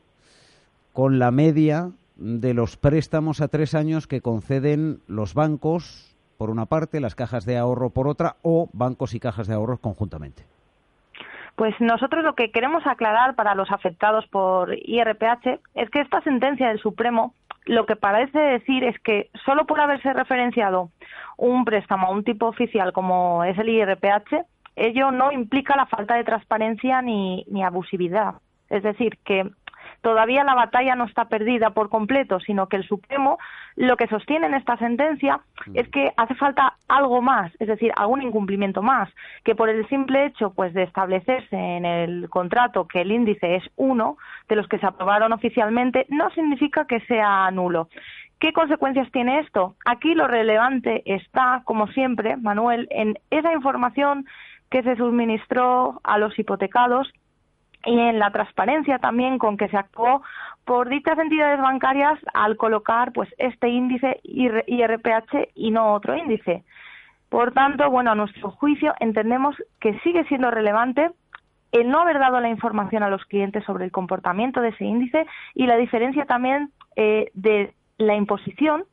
[0.92, 6.68] con la media de los préstamos a tres años que conceden los bancos, por una
[6.68, 10.44] parte, las cajas de ahorro por otra, o bancos y cajas de ahorro conjuntamente.
[11.56, 16.70] Pues nosotros lo que queremos aclarar para los afectados por IRPH es que esta sentencia
[16.70, 17.34] del Supremo
[17.66, 20.90] lo que parece decir es que solo por haberse referenciado
[21.38, 26.16] un préstamo a un tipo oficial como es el IRPH, ello no implica la falta
[26.16, 28.36] de transparencia ni, ni abusividad.
[28.70, 29.52] Es decir, que
[30.02, 33.38] todavía la batalla no está perdida por completo, sino que el Supremo
[33.76, 35.40] lo que sostiene en esta sentencia
[35.74, 39.10] es que hace falta algo más, es decir, algún incumplimiento más,
[39.44, 43.64] que por el simple hecho pues de establecerse en el contrato que el índice es
[43.76, 44.18] uno
[44.50, 47.88] de los que se aprobaron oficialmente no significa que sea nulo.
[48.40, 49.76] ¿Qué consecuencias tiene esto?
[49.86, 54.26] Aquí lo relevante está, como siempre, Manuel, en esa información
[54.72, 57.12] que se suministró a los hipotecados
[57.86, 60.22] y en la transparencia también con que se actuó
[60.66, 66.64] por dichas entidades bancarias al colocar pues este índice IRPH y no otro índice.
[67.30, 71.10] Por tanto, bueno, a nuestro juicio entendemos que sigue siendo relevante
[71.72, 75.26] el no haber dado la información a los clientes sobre el comportamiento de ese índice
[75.54, 78.84] y la diferencia también eh, de la imposición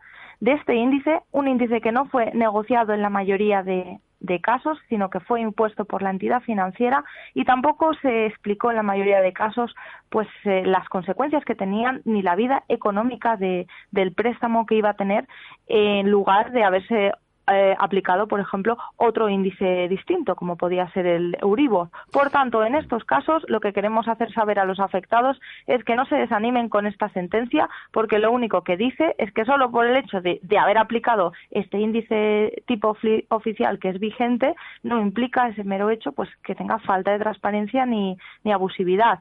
[0.41, 4.79] de este índice, un índice que no fue negociado en la mayoría de, de casos,
[4.89, 7.05] sino que fue impuesto por la entidad financiera
[7.35, 9.75] y tampoco se explicó en la mayoría de casos
[10.09, 14.91] pues eh, las consecuencias que tenían ni la vida económica de, del préstamo que iba
[14.91, 15.29] a tener
[15.67, 17.13] en lugar de haberse
[17.53, 21.89] eh, aplicado, por ejemplo, otro índice distinto, como podía ser el Euribor.
[22.13, 25.97] Por tanto, en estos casos, lo que queremos hacer saber a los afectados es que
[25.97, 29.87] no se desanimen con esta sentencia, porque lo único que dice es que solo por
[29.87, 32.97] el hecho de, haber aplicado este índice tipo
[33.29, 37.87] oficial que es vigente, no implica ese mero hecho pues que tenga falta de transparencia
[37.87, 39.21] ni, ni abusividad.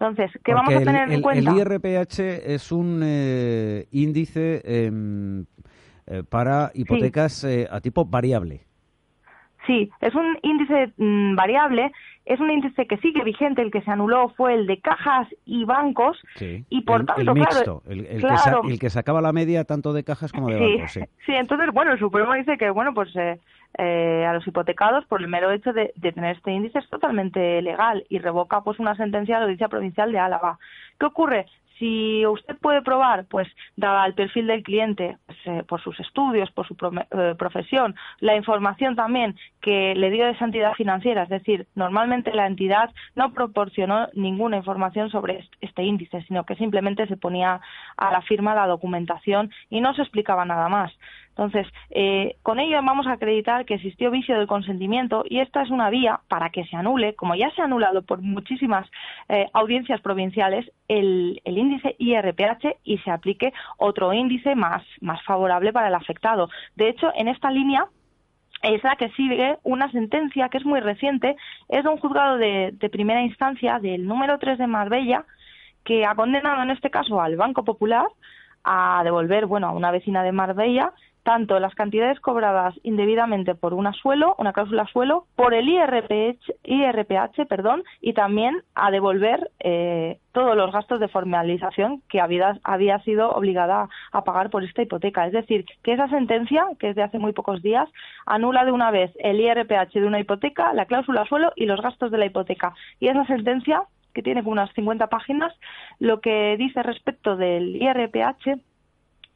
[0.00, 1.50] Entonces, ¿qué vamos a tener en cuenta?
[1.50, 5.44] El IRPH es un eh, índice em,
[6.10, 8.62] eh, para hipotecas eh, a tipo variable.
[9.66, 11.92] Sí, es un índice mm, variable,
[12.24, 15.64] es un índice que sigue vigente, el que se anuló fue el de cajas y
[15.64, 20.32] bancos y por tanto, el mixto, el, que el, sacaba la media tanto de cajas
[20.32, 20.92] como de bancos.
[20.92, 21.00] Sí.
[21.26, 25.28] sí, entonces, bueno, el Supremo dice que, bueno, pues eh, a los hipotecados, por el
[25.28, 29.34] mero hecho de, de, tener este índice, es totalmente legal y revoca pues una sentencia
[29.34, 30.58] de la Audiencia Provincial de Álava.
[30.98, 31.44] ¿Qué ocurre?
[31.78, 36.50] Si usted puede probar, pues, dada el perfil del cliente, pues, eh, por sus estudios,
[36.50, 41.66] por su eh, profesión, la información también que le dio esa entidad financiera, es decir,
[41.74, 47.60] normalmente la entidad no proporcionó ninguna información sobre este índice, sino que simplemente se ponía
[47.96, 50.92] a la firma la documentación y no se explicaba nada más.
[51.38, 55.70] Entonces, eh, con ello vamos a acreditar que existió vicio del consentimiento y esta es
[55.70, 58.90] una vía para que se anule, como ya se ha anulado por muchísimas
[59.28, 65.86] eh, audiencias provinciales, el, índice IRPH y se aplique otro índice más, más favorable para
[65.86, 66.50] el afectado.
[66.74, 67.86] De hecho, en esta línea
[68.64, 71.36] es la que sigue una sentencia que es muy reciente,
[71.68, 75.24] es de un juzgado de, de primera instancia del número 3 de Marbella,
[75.84, 78.08] que ha condenado en este caso al Banco Popular
[78.64, 83.92] a devolver, bueno, a una vecina de Marbella tanto las cantidades cobradas indebidamente por una
[83.92, 90.56] suelo, una cláusula suelo, por el IRPH, IRPH perdón, y también a devolver eh, todos
[90.56, 95.26] los gastos de formalización que había, había sido obligada a pagar por esta hipoteca.
[95.26, 97.88] Es decir, que esa sentencia, que es de hace muy pocos días,
[98.24, 102.10] anula de una vez el IRPH de una hipoteca, la cláusula suelo y los gastos
[102.10, 102.74] de la hipoteca.
[103.00, 103.82] Y esa sentencia,
[104.14, 105.52] que tiene unas 50 páginas,
[105.98, 108.60] lo que dice respecto del IRPH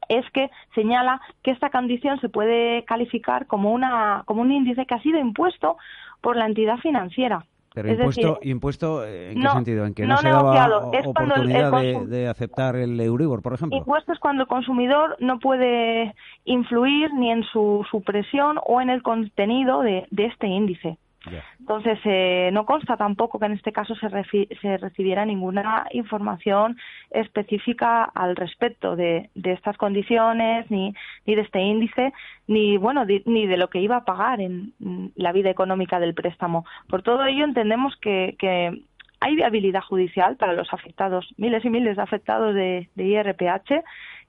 [0.09, 4.95] es que señala que esta condición se puede calificar como, una, como un índice que
[4.95, 5.77] ha sido impuesto
[6.21, 7.45] por la entidad financiera.
[7.73, 9.85] Pero impuesto, impuesto ¿en qué sentido?
[9.87, 11.71] ¿En que no, se daba oportunidad
[12.05, 13.75] de, aceptar el Euribor, por ejemplo?
[13.75, 16.13] Impuesto es cuando el consumidor no puede
[16.45, 20.99] influir ni en su supresión o en el contenido de este índice.
[21.59, 24.09] Entonces, eh, no consta tampoco que en este caso se,
[24.61, 26.77] se, recibiera ninguna información
[27.11, 30.93] específica al respecto de, estas condiciones, ni,
[31.25, 32.13] ni, de este índice,
[32.47, 34.73] ni, bueno, ni de lo que iba a pagar en
[35.15, 36.65] la vida económica del préstamo.
[36.89, 38.83] Por todo ello, entendemos que, que
[39.21, 43.83] hay viabilidad judicial para los afectados, miles y miles de afectados de, de IRPH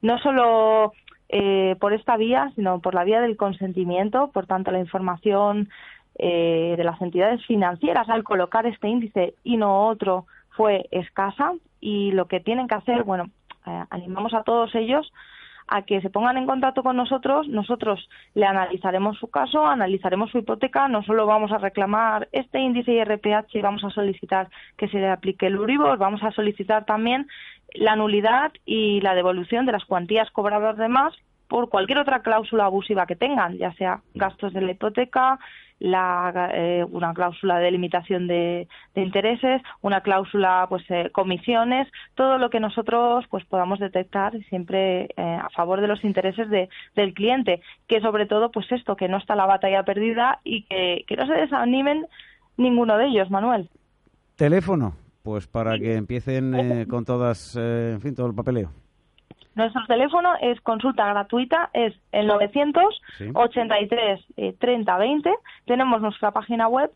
[0.05, 0.93] no solo
[1.31, 4.31] eh, por esta vía, sino por la vía del consentimiento.
[4.33, 5.71] Por tanto, la información
[6.17, 11.53] eh, de las entidades financieras al colocar este índice y no otro fue escasa.
[11.81, 13.31] Y lo que tienen que hacer, bueno,
[13.67, 15.13] eh, animamos a todos ellos
[15.67, 20.39] a que se pongan en contacto con nosotros, nosotros le analizaremos su caso, analizaremos su
[20.39, 25.09] hipoteca, no solo vamos a reclamar este índice IRPH vamos a solicitar que se le
[25.09, 27.27] aplique el Uribor, vamos a solicitar también
[27.73, 31.15] la nulidad y la devolución de las cuantías cobradas de más
[31.49, 35.39] por cualquier otra cláusula abusiva que tengan, ya sea gastos de la hipoteca,
[35.79, 42.51] la, eh, una cláusula de limitación de, intereses, una cláusula, pues, eh, comisiones, todo lo
[42.51, 47.61] que nosotros, pues, podamos detectar siempre eh, a favor de los intereses de, del cliente,
[47.87, 51.27] que sobre todo, pues, esto, que no está la batalla perdida y que, que no
[51.27, 52.07] se desanimen
[52.57, 53.69] ninguno de ellos, Manuel.
[54.37, 58.71] Teléfono, pues, para que empiecen con todas, en fin, todo el papeleo.
[59.55, 64.21] Nuestro teléfono es consulta gratuita, es el 983
[64.59, 65.31] 30 20.
[65.67, 66.91] Tenemos nuestra página web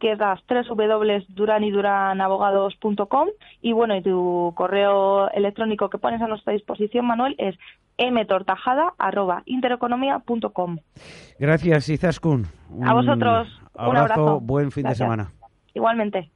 [0.00, 3.28] que es las www.duranyduranabogados.com
[3.62, 7.56] y bueno, y tu correo electrónico que pones a nuestra disposición, Manuel, es
[7.98, 10.78] mtortajada.intereconomía.com.
[11.38, 12.46] Gracias, Izaskun.
[12.84, 13.48] a vosotros.
[13.74, 14.40] un abrazo.
[14.40, 15.32] Buen fin de semana.
[15.72, 16.30] Igualmente.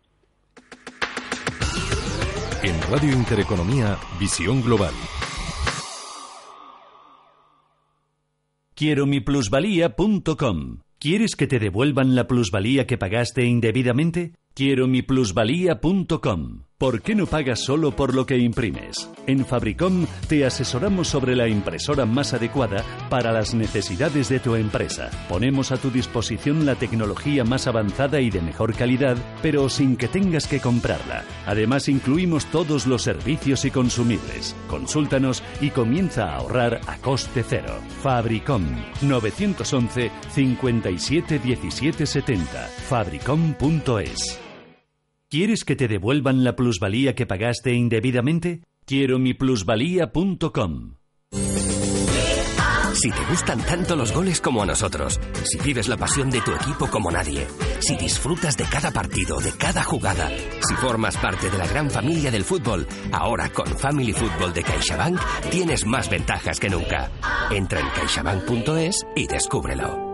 [2.62, 4.94] En Radio Intereconomía, Visión Global.
[8.78, 10.82] Quiero mi plusvalía.com.
[11.00, 14.34] ¿Quieres que te devuelvan la plusvalía que pagaste indebidamente?
[14.54, 16.67] Quiero mi plusvalía.com.
[16.78, 19.10] ¿Por qué no pagas solo por lo que imprimes?
[19.26, 25.10] En Fabricom te asesoramos sobre la impresora más adecuada para las necesidades de tu empresa.
[25.28, 30.06] Ponemos a tu disposición la tecnología más avanzada y de mejor calidad, pero sin que
[30.06, 31.24] tengas que comprarla.
[31.46, 34.54] Además, incluimos todos los servicios y consumibles.
[34.68, 37.80] Consúltanos y comienza a ahorrar a coste cero.
[38.04, 38.62] Fabricom
[39.02, 42.68] 911 57 17 70.
[42.88, 44.47] Fabricom.es
[45.30, 48.62] ¿Quieres que te devuelvan la plusvalía que pagaste indebidamente?
[48.86, 50.94] Quiero mi plusvalía.com.
[52.94, 56.52] Si te gustan tanto los goles como a nosotros, si vives la pasión de tu
[56.52, 57.46] equipo como nadie,
[57.80, 60.30] si disfrutas de cada partido, de cada jugada,
[60.66, 65.20] si formas parte de la gran familia del fútbol, ahora con Family Football de CaixaBank
[65.50, 67.10] tienes más ventajas que nunca.
[67.50, 70.07] Entra en caixabank.es y descúbrelo.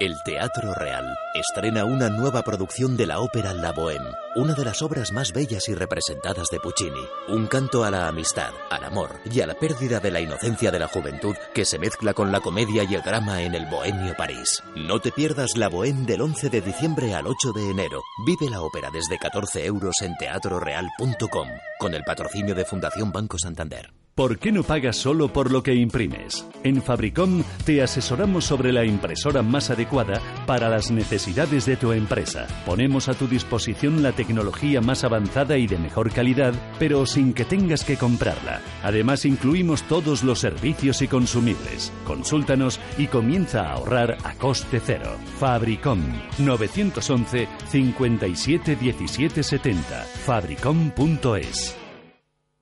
[0.00, 4.80] El Teatro Real estrena una nueva producción de la ópera La Bohème, una de las
[4.80, 7.04] obras más bellas y representadas de Puccini.
[7.26, 10.78] Un canto a la amistad, al amor y a la pérdida de la inocencia de
[10.78, 14.62] la juventud que se mezcla con la comedia y el drama en el bohemio París.
[14.76, 18.00] No te pierdas La Bohème del 11 de diciembre al 8 de enero.
[18.24, 21.48] Vive la ópera desde 14 euros en teatroreal.com
[21.80, 23.92] con el patrocinio de Fundación Banco Santander.
[24.18, 26.44] ¿Por qué no pagas solo por lo que imprimes?
[26.64, 32.48] En Fabricom te asesoramos sobre la impresora más adecuada para las necesidades de tu empresa.
[32.66, 37.44] Ponemos a tu disposición la tecnología más avanzada y de mejor calidad, pero sin que
[37.44, 38.60] tengas que comprarla.
[38.82, 41.92] Además, incluimos todos los servicios y consumibles.
[42.04, 45.16] Consúltanos y comienza a ahorrar a coste cero.
[45.38, 46.00] Fabricom
[46.40, 50.02] 911 57 17 70.
[50.26, 51.77] Fabricom.es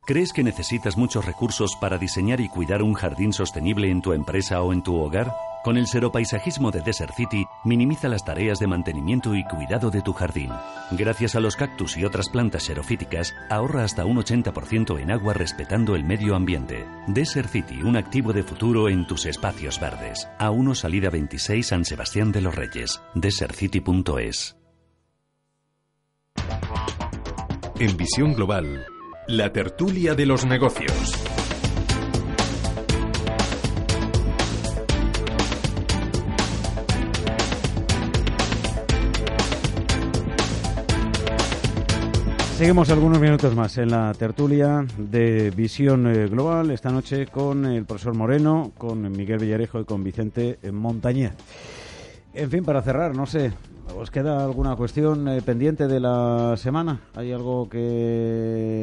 [0.06, 4.62] ¿Crees que necesitas muchos recursos para diseñar y cuidar un jardín sostenible en tu empresa
[4.62, 5.34] o en tu hogar?
[5.64, 10.12] Con el seropaisajismo de Desert City, minimiza las tareas de mantenimiento y cuidado de tu
[10.12, 10.52] jardín.
[10.92, 15.96] Gracias a los cactus y otras plantas xerofíticas, ahorra hasta un 80% en agua respetando
[15.96, 16.86] el medio ambiente.
[17.08, 20.28] Desert City, un activo de futuro en tus espacios verdes.
[20.38, 23.02] A1 Salida 26 San Sebastián de los Reyes.
[23.16, 24.56] DesertCity.es.
[27.78, 28.86] En Visión Global,
[29.28, 30.92] la tertulia de los negocios.
[42.56, 47.84] Seguimos algunos minutos más en la tertulia de Visión eh, Global esta noche con el
[47.84, 51.32] profesor Moreno, con Miguel Villarejo y con Vicente Montañez.
[52.32, 53.52] En fin, para cerrar, no sé,
[53.94, 57.00] ¿Os queda alguna cuestión eh, pendiente de la semana?
[57.14, 58.75] ¿Hay algo que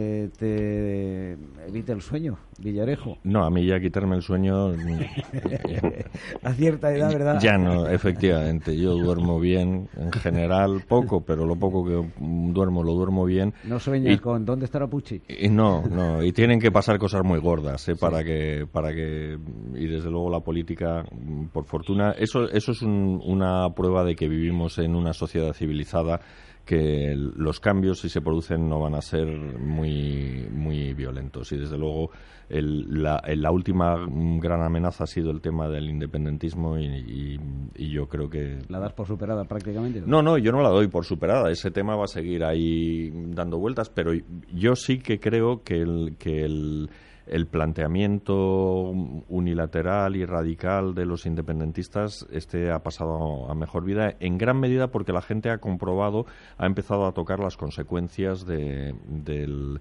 [1.91, 3.17] el sueño, Villarejo?
[3.24, 4.69] No, a mí ya quitarme el sueño...
[6.43, 7.39] a cierta edad, ¿verdad?
[7.41, 8.78] Ya no, efectivamente.
[8.78, 13.54] Yo duermo bien, en general, poco, pero lo poco que duermo, lo duermo bien.
[13.65, 15.22] ¿No sueñas con dónde estará Pucci?
[15.28, 17.95] Y no, no, y tienen que pasar cosas muy gordas ¿eh?
[17.95, 19.38] para, que, para que...
[19.76, 21.03] Y desde luego la política,
[21.51, 22.12] por fortuna...
[22.12, 26.22] Eso, eso es una prueba de que vivimos en una sociedad civilizada
[26.66, 31.51] que los cambios, si se producen, no van a ser muy, muy violentos.
[31.51, 32.11] Y desde luego,
[32.49, 33.97] la, la, última
[34.39, 37.39] gran amenaza ha sido el tema del independentismo y,
[37.76, 38.59] yo creo que.
[38.70, 40.03] ¿La das por superada prácticamente?
[40.05, 41.51] No, no, yo no la doy por superada.
[41.51, 44.14] Ese tema va a seguir ahí dando vueltas, pero
[44.53, 46.16] yo sí que creo que el.
[46.18, 46.89] Que el
[47.28, 48.93] el planteamiento
[49.30, 54.88] unilateral y radical de los independentistas este ha pasado a mejor vida en gran medida
[54.88, 56.26] porque la gente ha comprobado,
[56.57, 59.80] ha empezado a tocar las consecuencias de, del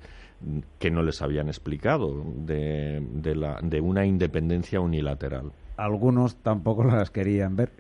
[0.79, 5.53] que no les habían explicado de, una independencia unilateral.
[5.77, 7.73] Algunos tampoco las querían ver.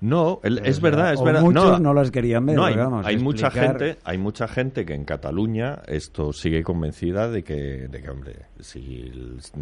[0.00, 1.42] No, es verdad, es verdad.
[1.42, 2.58] Muchos no, las querían ver.
[3.04, 8.02] hay, mucha gente, hay mucha gente que en Cataluña esto sigue convencida de que, de
[8.02, 9.10] que hombre, si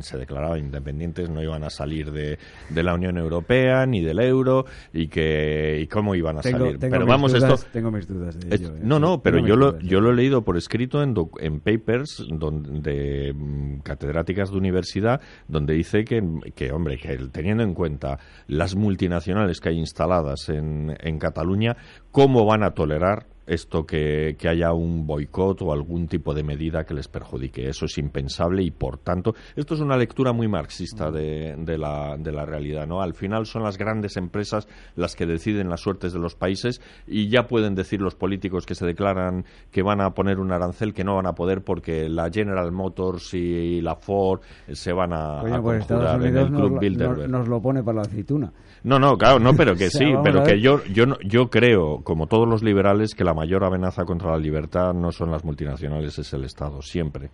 [0.00, 4.66] se declaraban independientes no iban a salir de, de la Unión Europea ni del euro
[4.92, 6.78] y que y cómo iban a salir.
[6.78, 7.56] pero vamos esto.
[7.72, 8.38] Tengo mis dudas.
[8.38, 8.80] De ello, ¿eh?
[8.82, 12.80] no, no, pero yo lo, yo lo he leído por escrito en, en papers donde,
[12.90, 16.22] de mm, catedráticas de universidad donde dice que,
[16.54, 18.18] que hombre, que teniendo en cuenta
[18.48, 21.76] las multinacionales que hay instaladas en, en Cataluña,
[22.10, 26.84] ¿cómo van a tolerar esto que, que, haya un boicot o algún tipo de medida
[26.84, 27.68] que les perjudique.
[27.68, 32.16] Eso es impensable y, por tanto, esto es una lectura muy marxista de, de, la,
[32.18, 32.86] de la realidad.
[32.86, 33.00] ¿no?
[33.00, 37.28] Al final son las grandes empresas las que deciden las suertes de los países y
[37.28, 41.04] ya pueden decir los políticos que se declaran que van a poner un arancel que
[41.04, 44.40] no van a poder porque la General Motors y la Ford
[44.72, 47.30] se van a, pues en el Club Bilderberg.
[47.30, 48.52] Nos, lo pone para la aceituna.
[48.86, 52.48] No, no, claro, no, pero que sí, pero que yo, yo, yo creo, como todos
[52.48, 56.44] los liberales, que la mayor amenaza contra la libertad no son las multinacionales, es el
[56.44, 57.30] Estado, siempre.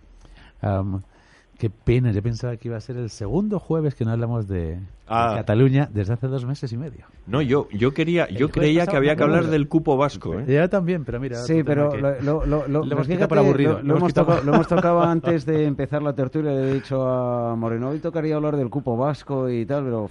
[1.57, 4.79] Qué pena, yo pensaba que iba a ser el segundo jueves que no hablamos de,
[5.05, 5.33] Ah.
[5.35, 7.05] Cataluña desde hace dos meses y medio.
[7.27, 10.39] No, yo yo quería yo creía que había que hablar del cupo vasco.
[10.39, 10.45] ¿eh?
[10.47, 11.37] Yo también, pero mira.
[11.37, 13.81] Sí, pero lo, lo, lo, hemos para aburrido.
[13.83, 14.13] Lo, hemos
[14.67, 16.51] tocado, antes de empezar la tertulia.
[16.51, 20.09] Le he dicho a Moreno, hoy tocaría hablar del cupo vasco y tal, pero.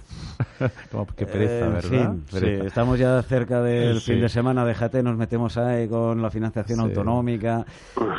[0.91, 2.15] Como qué pereza, ¿verdad?
[2.27, 4.63] Sí, estamos ya cerca del fin de semana.
[4.63, 7.65] Déjate, nos metemos ahí con la financiación autonómica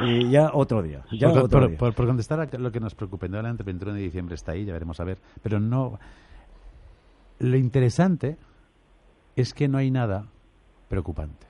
[0.05, 1.03] y ya otro día.
[1.13, 1.79] Ya por, otro día.
[1.79, 5.01] Por, contestar a lo que nos preocupa, el 21 de diciembre está ahí, ya veremos
[5.01, 5.19] a ver.
[5.43, 5.99] Pero no
[7.39, 8.37] lo interesante
[9.37, 10.27] es que no hay nada
[10.89, 11.47] preocupante.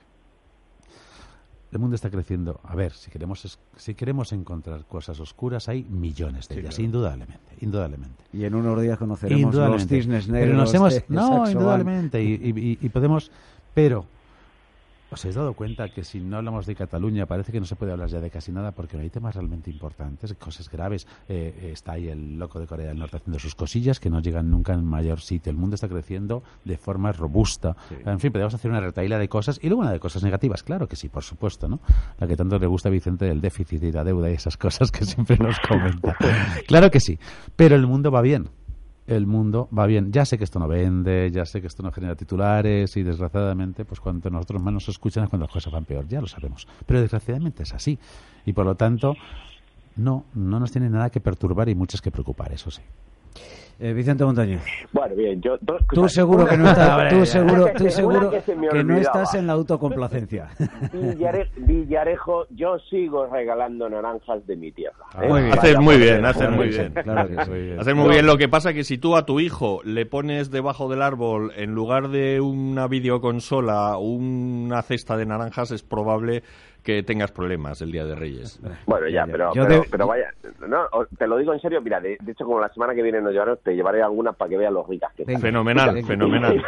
[1.71, 2.61] El mundo está creciendo.
[2.63, 8.23] A ver, si queremos si queremos encontrar cosas oscuras, hay millones de ellas, indudablemente, indudablemente.
[8.33, 10.73] Y en unos días conoceremos los cisnes negros.
[11.09, 13.31] no, indudablemente, y podemos,
[13.75, 14.07] pero
[15.11, 17.93] ¿Os habéis dado cuenta que si no hablamos de Cataluña parece que no se puede
[17.93, 21.07] hablar ya de casi nada porque no hay temas realmente importantes, cosas graves?
[21.29, 24.21] Eh, eh, está ahí el loco de Corea del Norte haciendo sus cosillas que no
[24.21, 25.51] llegan nunca en mayor sitio.
[25.51, 27.77] El mundo está creciendo de forma robusta.
[28.05, 30.63] En fin, podemos hacer una retaila de cosas y luego una de cosas negativas.
[30.63, 31.81] Claro que sí, por supuesto, ¿no?
[32.19, 34.91] La que tanto le gusta a Vicente del déficit y la deuda y esas cosas
[34.91, 36.17] que siempre nos comenta.
[36.67, 37.19] claro que sí,
[37.57, 38.49] pero el mundo va bien
[39.07, 40.13] el mundo va bien.
[40.13, 43.85] Ya sé que esto no vende, ya sé que esto no genera titulares y desgraciadamente,
[43.85, 46.67] pues cuando nosotros más nos escuchan es cuando las cosas van peor, ya lo sabemos.
[46.87, 47.99] Pero desgraciadamente es así.
[48.47, 49.15] Y por lo tanto,
[49.97, 52.83] no, no nos tiene nada que perturbar y muchas que preocupar, eso sí.
[53.81, 54.61] Eh, Vicente Montaño.
[54.93, 55.59] Bueno, bien, yo...
[55.93, 60.49] tú seguro que no estás, tú seguro, tú seguro que, no estás en la autocomplacencia.
[61.57, 65.05] Villarejo, yo sigo regalando naranjas de mi tierra.
[65.21, 65.29] ¿eh?
[65.29, 65.59] Muy bien.
[65.59, 66.93] Haces muy bien, haces muy bien.
[66.93, 67.77] Claro que sí.
[67.79, 68.27] Haces muy bien.
[68.27, 71.75] Lo que pasa que si tú a tu hijo le pones debajo del árbol, en
[71.75, 76.43] lugar de una videoconsola, una cesta de naranjas, es probable
[76.85, 78.61] que tengas problemas el Día de Reyes.
[78.87, 79.51] Bueno, ya, pero,
[79.91, 80.31] pero, vaya,
[80.69, 80.87] no,
[81.19, 83.61] te lo digo en serio, mira, de, hecho como la semana que viene nos llevaremos,
[83.63, 86.63] te llevaré algunas para que veas los ricas que Fenomenal, fenomenal.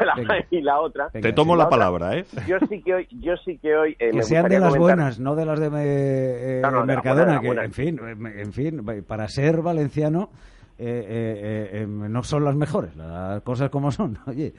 [0.51, 1.11] Y la, otra.
[1.11, 2.25] te tomo la, palabra, ¿eh?
[2.47, 5.35] Yo sí que hoy, yo sí que hoy eh, que sean de las buenas, no
[5.37, 10.31] de las de eh, Mercadona, que en fin, en fin, para ser valenciano
[10.79, 14.53] eh, eh, no son las mejores, las cosas como son, oye.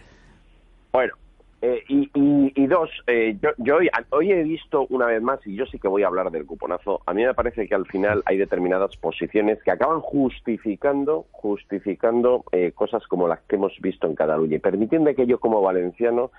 [0.91, 1.14] Bueno,
[1.60, 3.78] eh, y, y, dos, eh, yo, yo
[4.12, 7.01] hoy, he visto una vez más, y yo sí que voy a hablar del cuponazo,
[7.08, 12.74] a mí me parece que al final hay determinadas posiciones que acaban justificando, justificando eh,
[12.76, 14.58] cosas como las que hemos visto en Cataluña.
[14.58, 16.32] Y permitiendo que yo como valenciano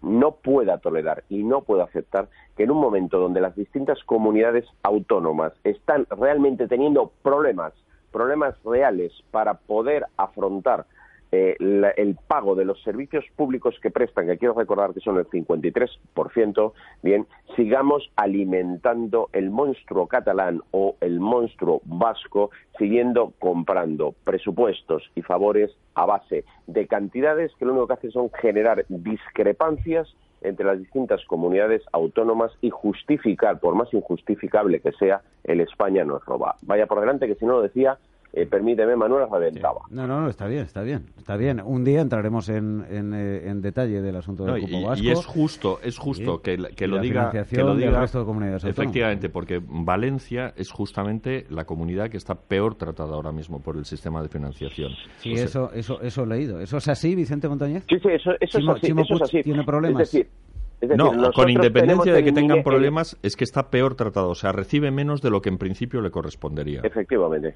[0.00, 4.64] no pueda tolerar y no pueda aceptar que en un momento donde las distintas comunidades
[4.82, 7.74] autónomas están realmente teniendo problemas,
[8.10, 10.86] problemas reales para poder afrontar
[11.30, 15.26] eh, el pago de los servicios públicos que prestan, que quiero recordar que son el
[15.26, 16.72] 53%,
[17.02, 25.70] bien, sigamos alimentando el monstruo catalán o el monstruo vasco, siguiendo comprando presupuestos y favores
[25.94, 30.08] a base de cantidades que lo único que hacen son generar discrepancias
[30.40, 36.24] entre las distintas comunidades autónomas y justificar, por más injustificable que sea, el España nos
[36.24, 36.56] roba.
[36.62, 37.98] Vaya por delante que si no lo decía
[38.32, 39.80] eh, permíteme, Manuel, reventaba.
[39.90, 41.60] No, no, no, está bien, está bien, está bien.
[41.64, 45.04] Un día entraremos en, en, eh, en detalle del asunto del No, cupo y, vasco.
[45.04, 46.42] y es justo, es justo Sí.
[46.42, 48.78] que, que lo diga, que lo diga resto de comunidades autónomas.
[48.78, 53.84] efectivamente, porque Valencia es justamente la comunidad que está peor tratada ahora mismo por el
[53.86, 54.92] sistema de financiación.
[55.18, 56.60] Sí, O sea, eso, eso, eso he leído.
[56.60, 57.84] ¿Eso es así, Vicente Montañez?
[57.88, 58.86] Sí, sí, eso, eso Chimo- es así.
[58.88, 59.42] Chimo eso es Puig así.
[59.42, 60.02] tiene problemas.
[60.02, 64.28] Es decir, no, con independencia de que el tengan problemas, es que está peor tratado.
[64.28, 66.82] O sea, recibe menos de lo que en principio le correspondería.
[66.84, 67.54] Efectivamente.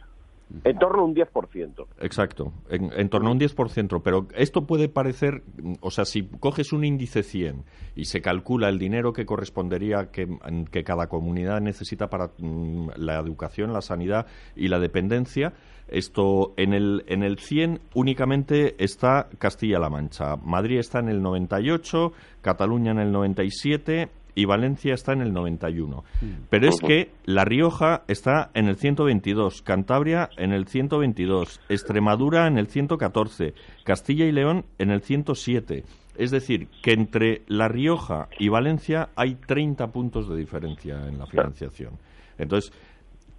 [0.65, 1.87] En torno a un 10%.
[2.01, 5.43] Exacto, en, en torno a un 10%, pero esto puede parecer,
[5.81, 7.65] o sea, si coges un índice 100
[7.97, 10.29] y se calcula el dinero que correspondería que,
[10.71, 15.55] que cada comunidad necesita para mm, la educación, la sanidad y la dependencia,
[15.89, 20.37] esto en el, en el 100 únicamente está Castilla-La Mancha.
[20.37, 26.05] Madrid está en el 98, Cataluña en el 97 y Valencia está en el 91.
[26.49, 32.59] Pero es que La Rioja está en el 122, Cantabria en el 122, Extremadura en
[32.59, 33.55] el 114,
[33.85, 35.85] Castilla y León en el 107.
[36.17, 41.27] Es decir, que entre La Rioja y Valencia hay 30 puntos de diferencia en la
[41.27, 41.93] financiación.
[42.39, 42.73] Entonces,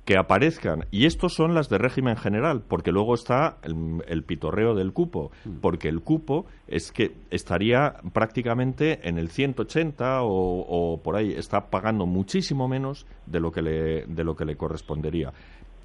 [0.05, 4.75] que aparezcan, y estos son las de régimen general, porque luego está el, el pitorreo
[4.75, 5.31] del cupo,
[5.61, 11.69] porque el cupo es que estaría prácticamente en el 180 o, o por ahí, está
[11.69, 15.31] pagando muchísimo menos de lo que le, de lo que le correspondería.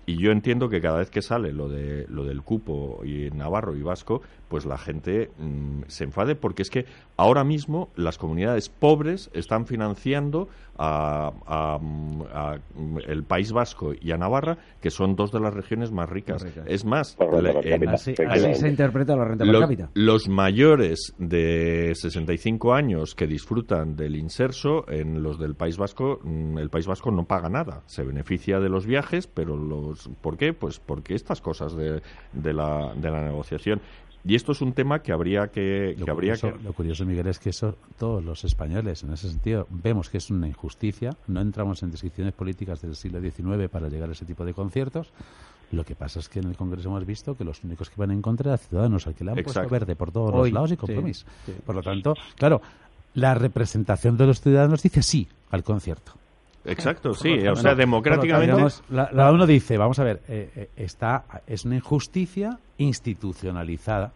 [0.08, 3.76] Y yo entiendo que cada vez que sale lo de lo del cupo y Navarro
[3.76, 6.86] y Vasco, pues la gente mm, se enfade porque es que
[7.18, 10.48] ahora mismo las comunidades pobres están financiando
[10.78, 11.74] a, a-
[12.32, 16.08] a, mm, el País Vasco y a Navarra, que son dos de las regiones más
[16.08, 16.42] ricas.
[16.66, 19.90] Es más, le- en- Así, así se interpreta la renta per cápita.
[19.94, 26.56] los mayores de 65 años que disfrutan del inserso, en los del País Vasco, mm,
[26.58, 27.82] el País Vasco no paga nada.
[27.86, 30.52] Se beneficia de los viajes, pero los ¿por qué?
[30.52, 33.80] Pues porque estas cosas de, de, la, de la negociación.
[34.24, 37.06] Y esto es un tema que habría que, Lo que habría curioso, que lo curioso,
[37.06, 41.10] Miguel, es que eso todos los españoles, en ese sentido, vemos que es una injusticia.
[41.28, 45.12] No entramos en descripciones políticas del siglo XIX para llegar a ese tipo de conciertos.
[45.70, 48.10] Lo que pasa es que en el Congreso hemos visto que los únicos que van
[48.10, 49.70] en contra eran ciudadanos, al que le han puesto Exacto.
[49.70, 51.26] verde por todos Hoy, los lados y sí, compromiso.
[51.46, 51.54] sí.
[51.64, 52.60] Por lo tanto, claro,
[53.14, 56.12] la representación de los ciudadanos dice sí al concierto.
[56.70, 57.46] Exacto, sí.
[57.48, 58.52] O sea, democráticamente...
[58.52, 64.12] digamos, la- la- uno dice, vamos a ver, eh, eh, está, es una injusticia institucionalizada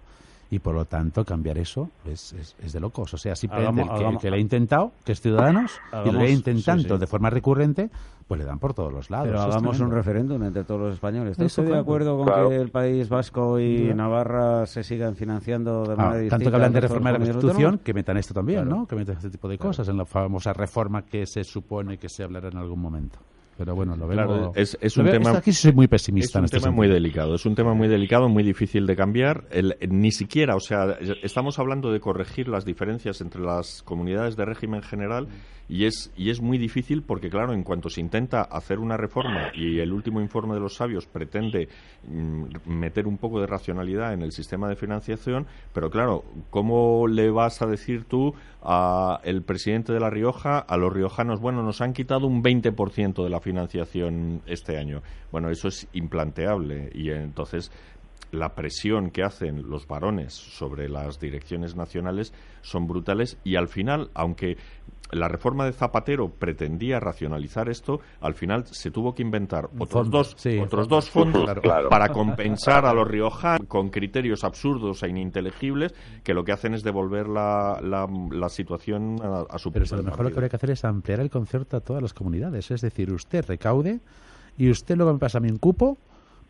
[0.53, 3.15] y por lo tanto cambiar eso es, es, es de locos.
[3.15, 5.73] O sea, simplemente Hagamos- el, que, hagamos- que le ha intentado, que es Ciudadanos,
[6.05, 6.99] y lo ha intentando sí, sí.
[6.99, 7.89] de forma recurrente,
[8.29, 9.29] pues le dan por todos los lados.
[9.29, 11.33] Pero hagamos un referéndum entre todos los españoles.
[11.33, 12.51] ¿Está Eso, usted de acuerdo con Claro.
[12.51, 13.95] que el País Vasco y.
[13.95, 16.37] Navarra se sigan financiando de Ah, manera distinta?
[16.37, 18.77] tanto que hablan de reforma de la Constitución, que metan esto también, Claro.
[18.81, 18.87] ¿no?
[18.87, 22.25] Que metan este tipo de cosas en la famosa reforma que se supone que se
[22.25, 23.19] hablará en algún momento.
[23.59, 24.17] Pero bueno, lo veo.
[24.17, 25.37] Claro, es, es lo un veo- tema.
[25.39, 26.77] Aquí soy muy pesimista Es un en este tema sentido.
[26.77, 27.35] muy delicado.
[27.35, 29.45] Es un tema muy delicado, muy difícil de cambiar.
[29.51, 34.45] El- ni siquiera, o sea, estamos hablando de corregir las diferencias entre las comunidades de
[34.47, 35.29] régimen general
[35.69, 39.53] y es y es muy difícil porque, claro, en cuanto se intenta hacer una reforma
[39.55, 41.69] y el último informe de los sabios pretende
[42.09, 47.31] mm, meter un poco de racionalidad en el sistema de financiación, pero claro, ¿cómo le
[47.31, 51.81] vas a decir tú a el presidente de La Rioja, a los riojanos, bueno, nos
[51.81, 55.03] han quitado un 20% de la financiación este año?
[55.31, 56.91] Bueno, eso es implanteable.
[56.95, 57.73] Y entonces
[58.31, 62.33] la presión que hacen los varones sobre las direcciones nacionales
[62.63, 63.39] son brutales.
[63.45, 64.57] Y al final, aunque
[65.13, 70.35] la reforma de Zapatero pretendía racionalizar esto, al final se tuvo que inventar otros dos,
[70.39, 70.89] sí, otros fondos.
[70.89, 71.89] dos fondos Claro.
[71.89, 75.95] Para compensar a los riojanos con criterios absurdos e ininteligibles
[76.25, 79.97] que lo que hacen es devolver la, la, la situación a, a su Pero a
[79.97, 82.71] lo mejor lo que habría que hacer es ampliar el concierto a todas las comunidades.
[82.71, 84.01] Es decir, usted recaude
[84.57, 85.99] y usted luego me pasa a mí un cupo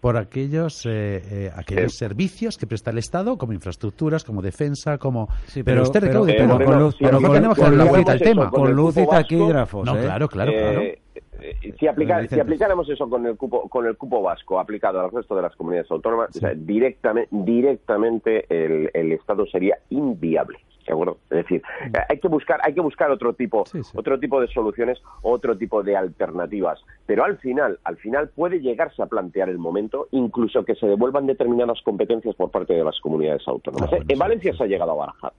[0.02, 5.28] por aquellos eh, eh, aquellos servicios que presta el Estado, como infraestructuras, como defensa, como...
[5.46, 7.56] Sí, pero, pero- usted pero- recaude, pero pero, con luz- pero pero no con- tenemos
[7.56, 8.50] que con luz- tema.
[8.50, 10.02] con y taquígrafos, No, ¿eh?
[10.02, 10.80] claro, claro, Eh, claro.
[10.82, 15.12] eh, si, aplica- si aplicáramos eso con el cupo con el cupo vasco aplicado al
[15.12, 20.58] resto de las comunidades autónomas, o sea, directamente, directamente el, el Estado sería inviable.
[20.86, 21.18] ¿De acuerdo?
[21.30, 21.62] Es decir,
[22.08, 23.92] hay que buscar, hay que buscar otro tipo, Sí, sí.
[23.96, 26.80] otro tipo de soluciones, otro tipo de alternativas.
[27.06, 31.26] Pero al final, al final puede llegarse a plantear el momento, incluso que se devuelvan
[31.26, 33.84] determinadas competencias por parte de las comunidades autónomas.
[33.84, 35.32] Ah, bueno, en sí, Valencia se ha llegado a barajar.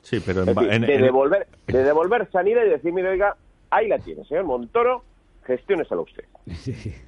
[0.00, 3.36] Sí, pero en, decir, en- de, devolver, de devolver sanidad y decir, mire, oiga,
[3.70, 5.02] ahí la tiene, señor Montoro,
[5.44, 6.24] gestiónesela usted.
[6.54, 6.72] Sí.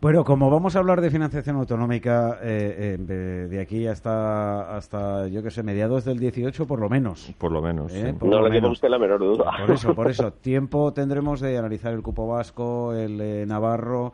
[0.00, 5.28] Bueno, como vamos a hablar de financiación autonómica eh, eh, de, de aquí hasta, hasta
[5.28, 7.32] yo que sé, mediados del 18 por lo menos.
[7.38, 7.92] Por lo menos.
[7.92, 8.06] ¿eh?
[8.06, 8.12] sí.
[8.18, 8.72] Por no lo le queda menos.
[8.72, 9.50] usted la menor duda.
[9.58, 10.32] Por eso, por eso.
[10.32, 14.12] Tiempo tendremos de analizar el cupo vasco, el eh, navarro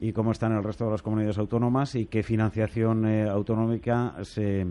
[0.00, 4.66] y cómo están el resto de las comunidades autónomas y qué financiación eh, autonómica se,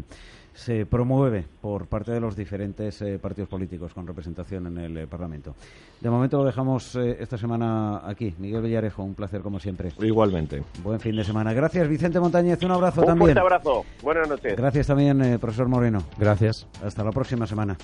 [0.53, 5.07] se promueve por parte de los diferentes eh, partidos políticos con representación en el eh,
[5.07, 5.55] Parlamento.
[5.99, 8.35] De momento lo dejamos eh, esta semana aquí.
[8.37, 9.89] Miguel Villarejo, un placer como siempre.
[9.99, 10.61] Igualmente.
[10.83, 11.53] Buen fin de semana.
[11.53, 12.61] Gracias, Vicente Montañez.
[12.63, 13.25] Un abrazo Un también.
[13.35, 13.85] fuerte abrazo.
[14.01, 14.55] Buenas noches.
[14.55, 16.03] Gracias también, eh, profesor Moreno.
[16.17, 16.67] Gracias.
[16.83, 17.77] Hasta la próxima semana.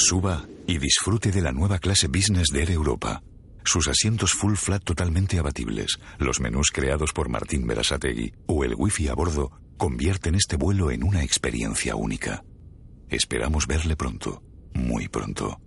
[0.00, 3.22] Suba y disfrute de la nueva clase business de Air Europa.
[3.64, 9.08] Sus asientos full flat totalmente abatibles, los menús creados por Martín Berasategui o el wifi
[9.08, 12.42] a bordo convierten este vuelo en una experiencia única.
[13.10, 14.42] Esperamos verle pronto,
[14.72, 15.60] muy pronto.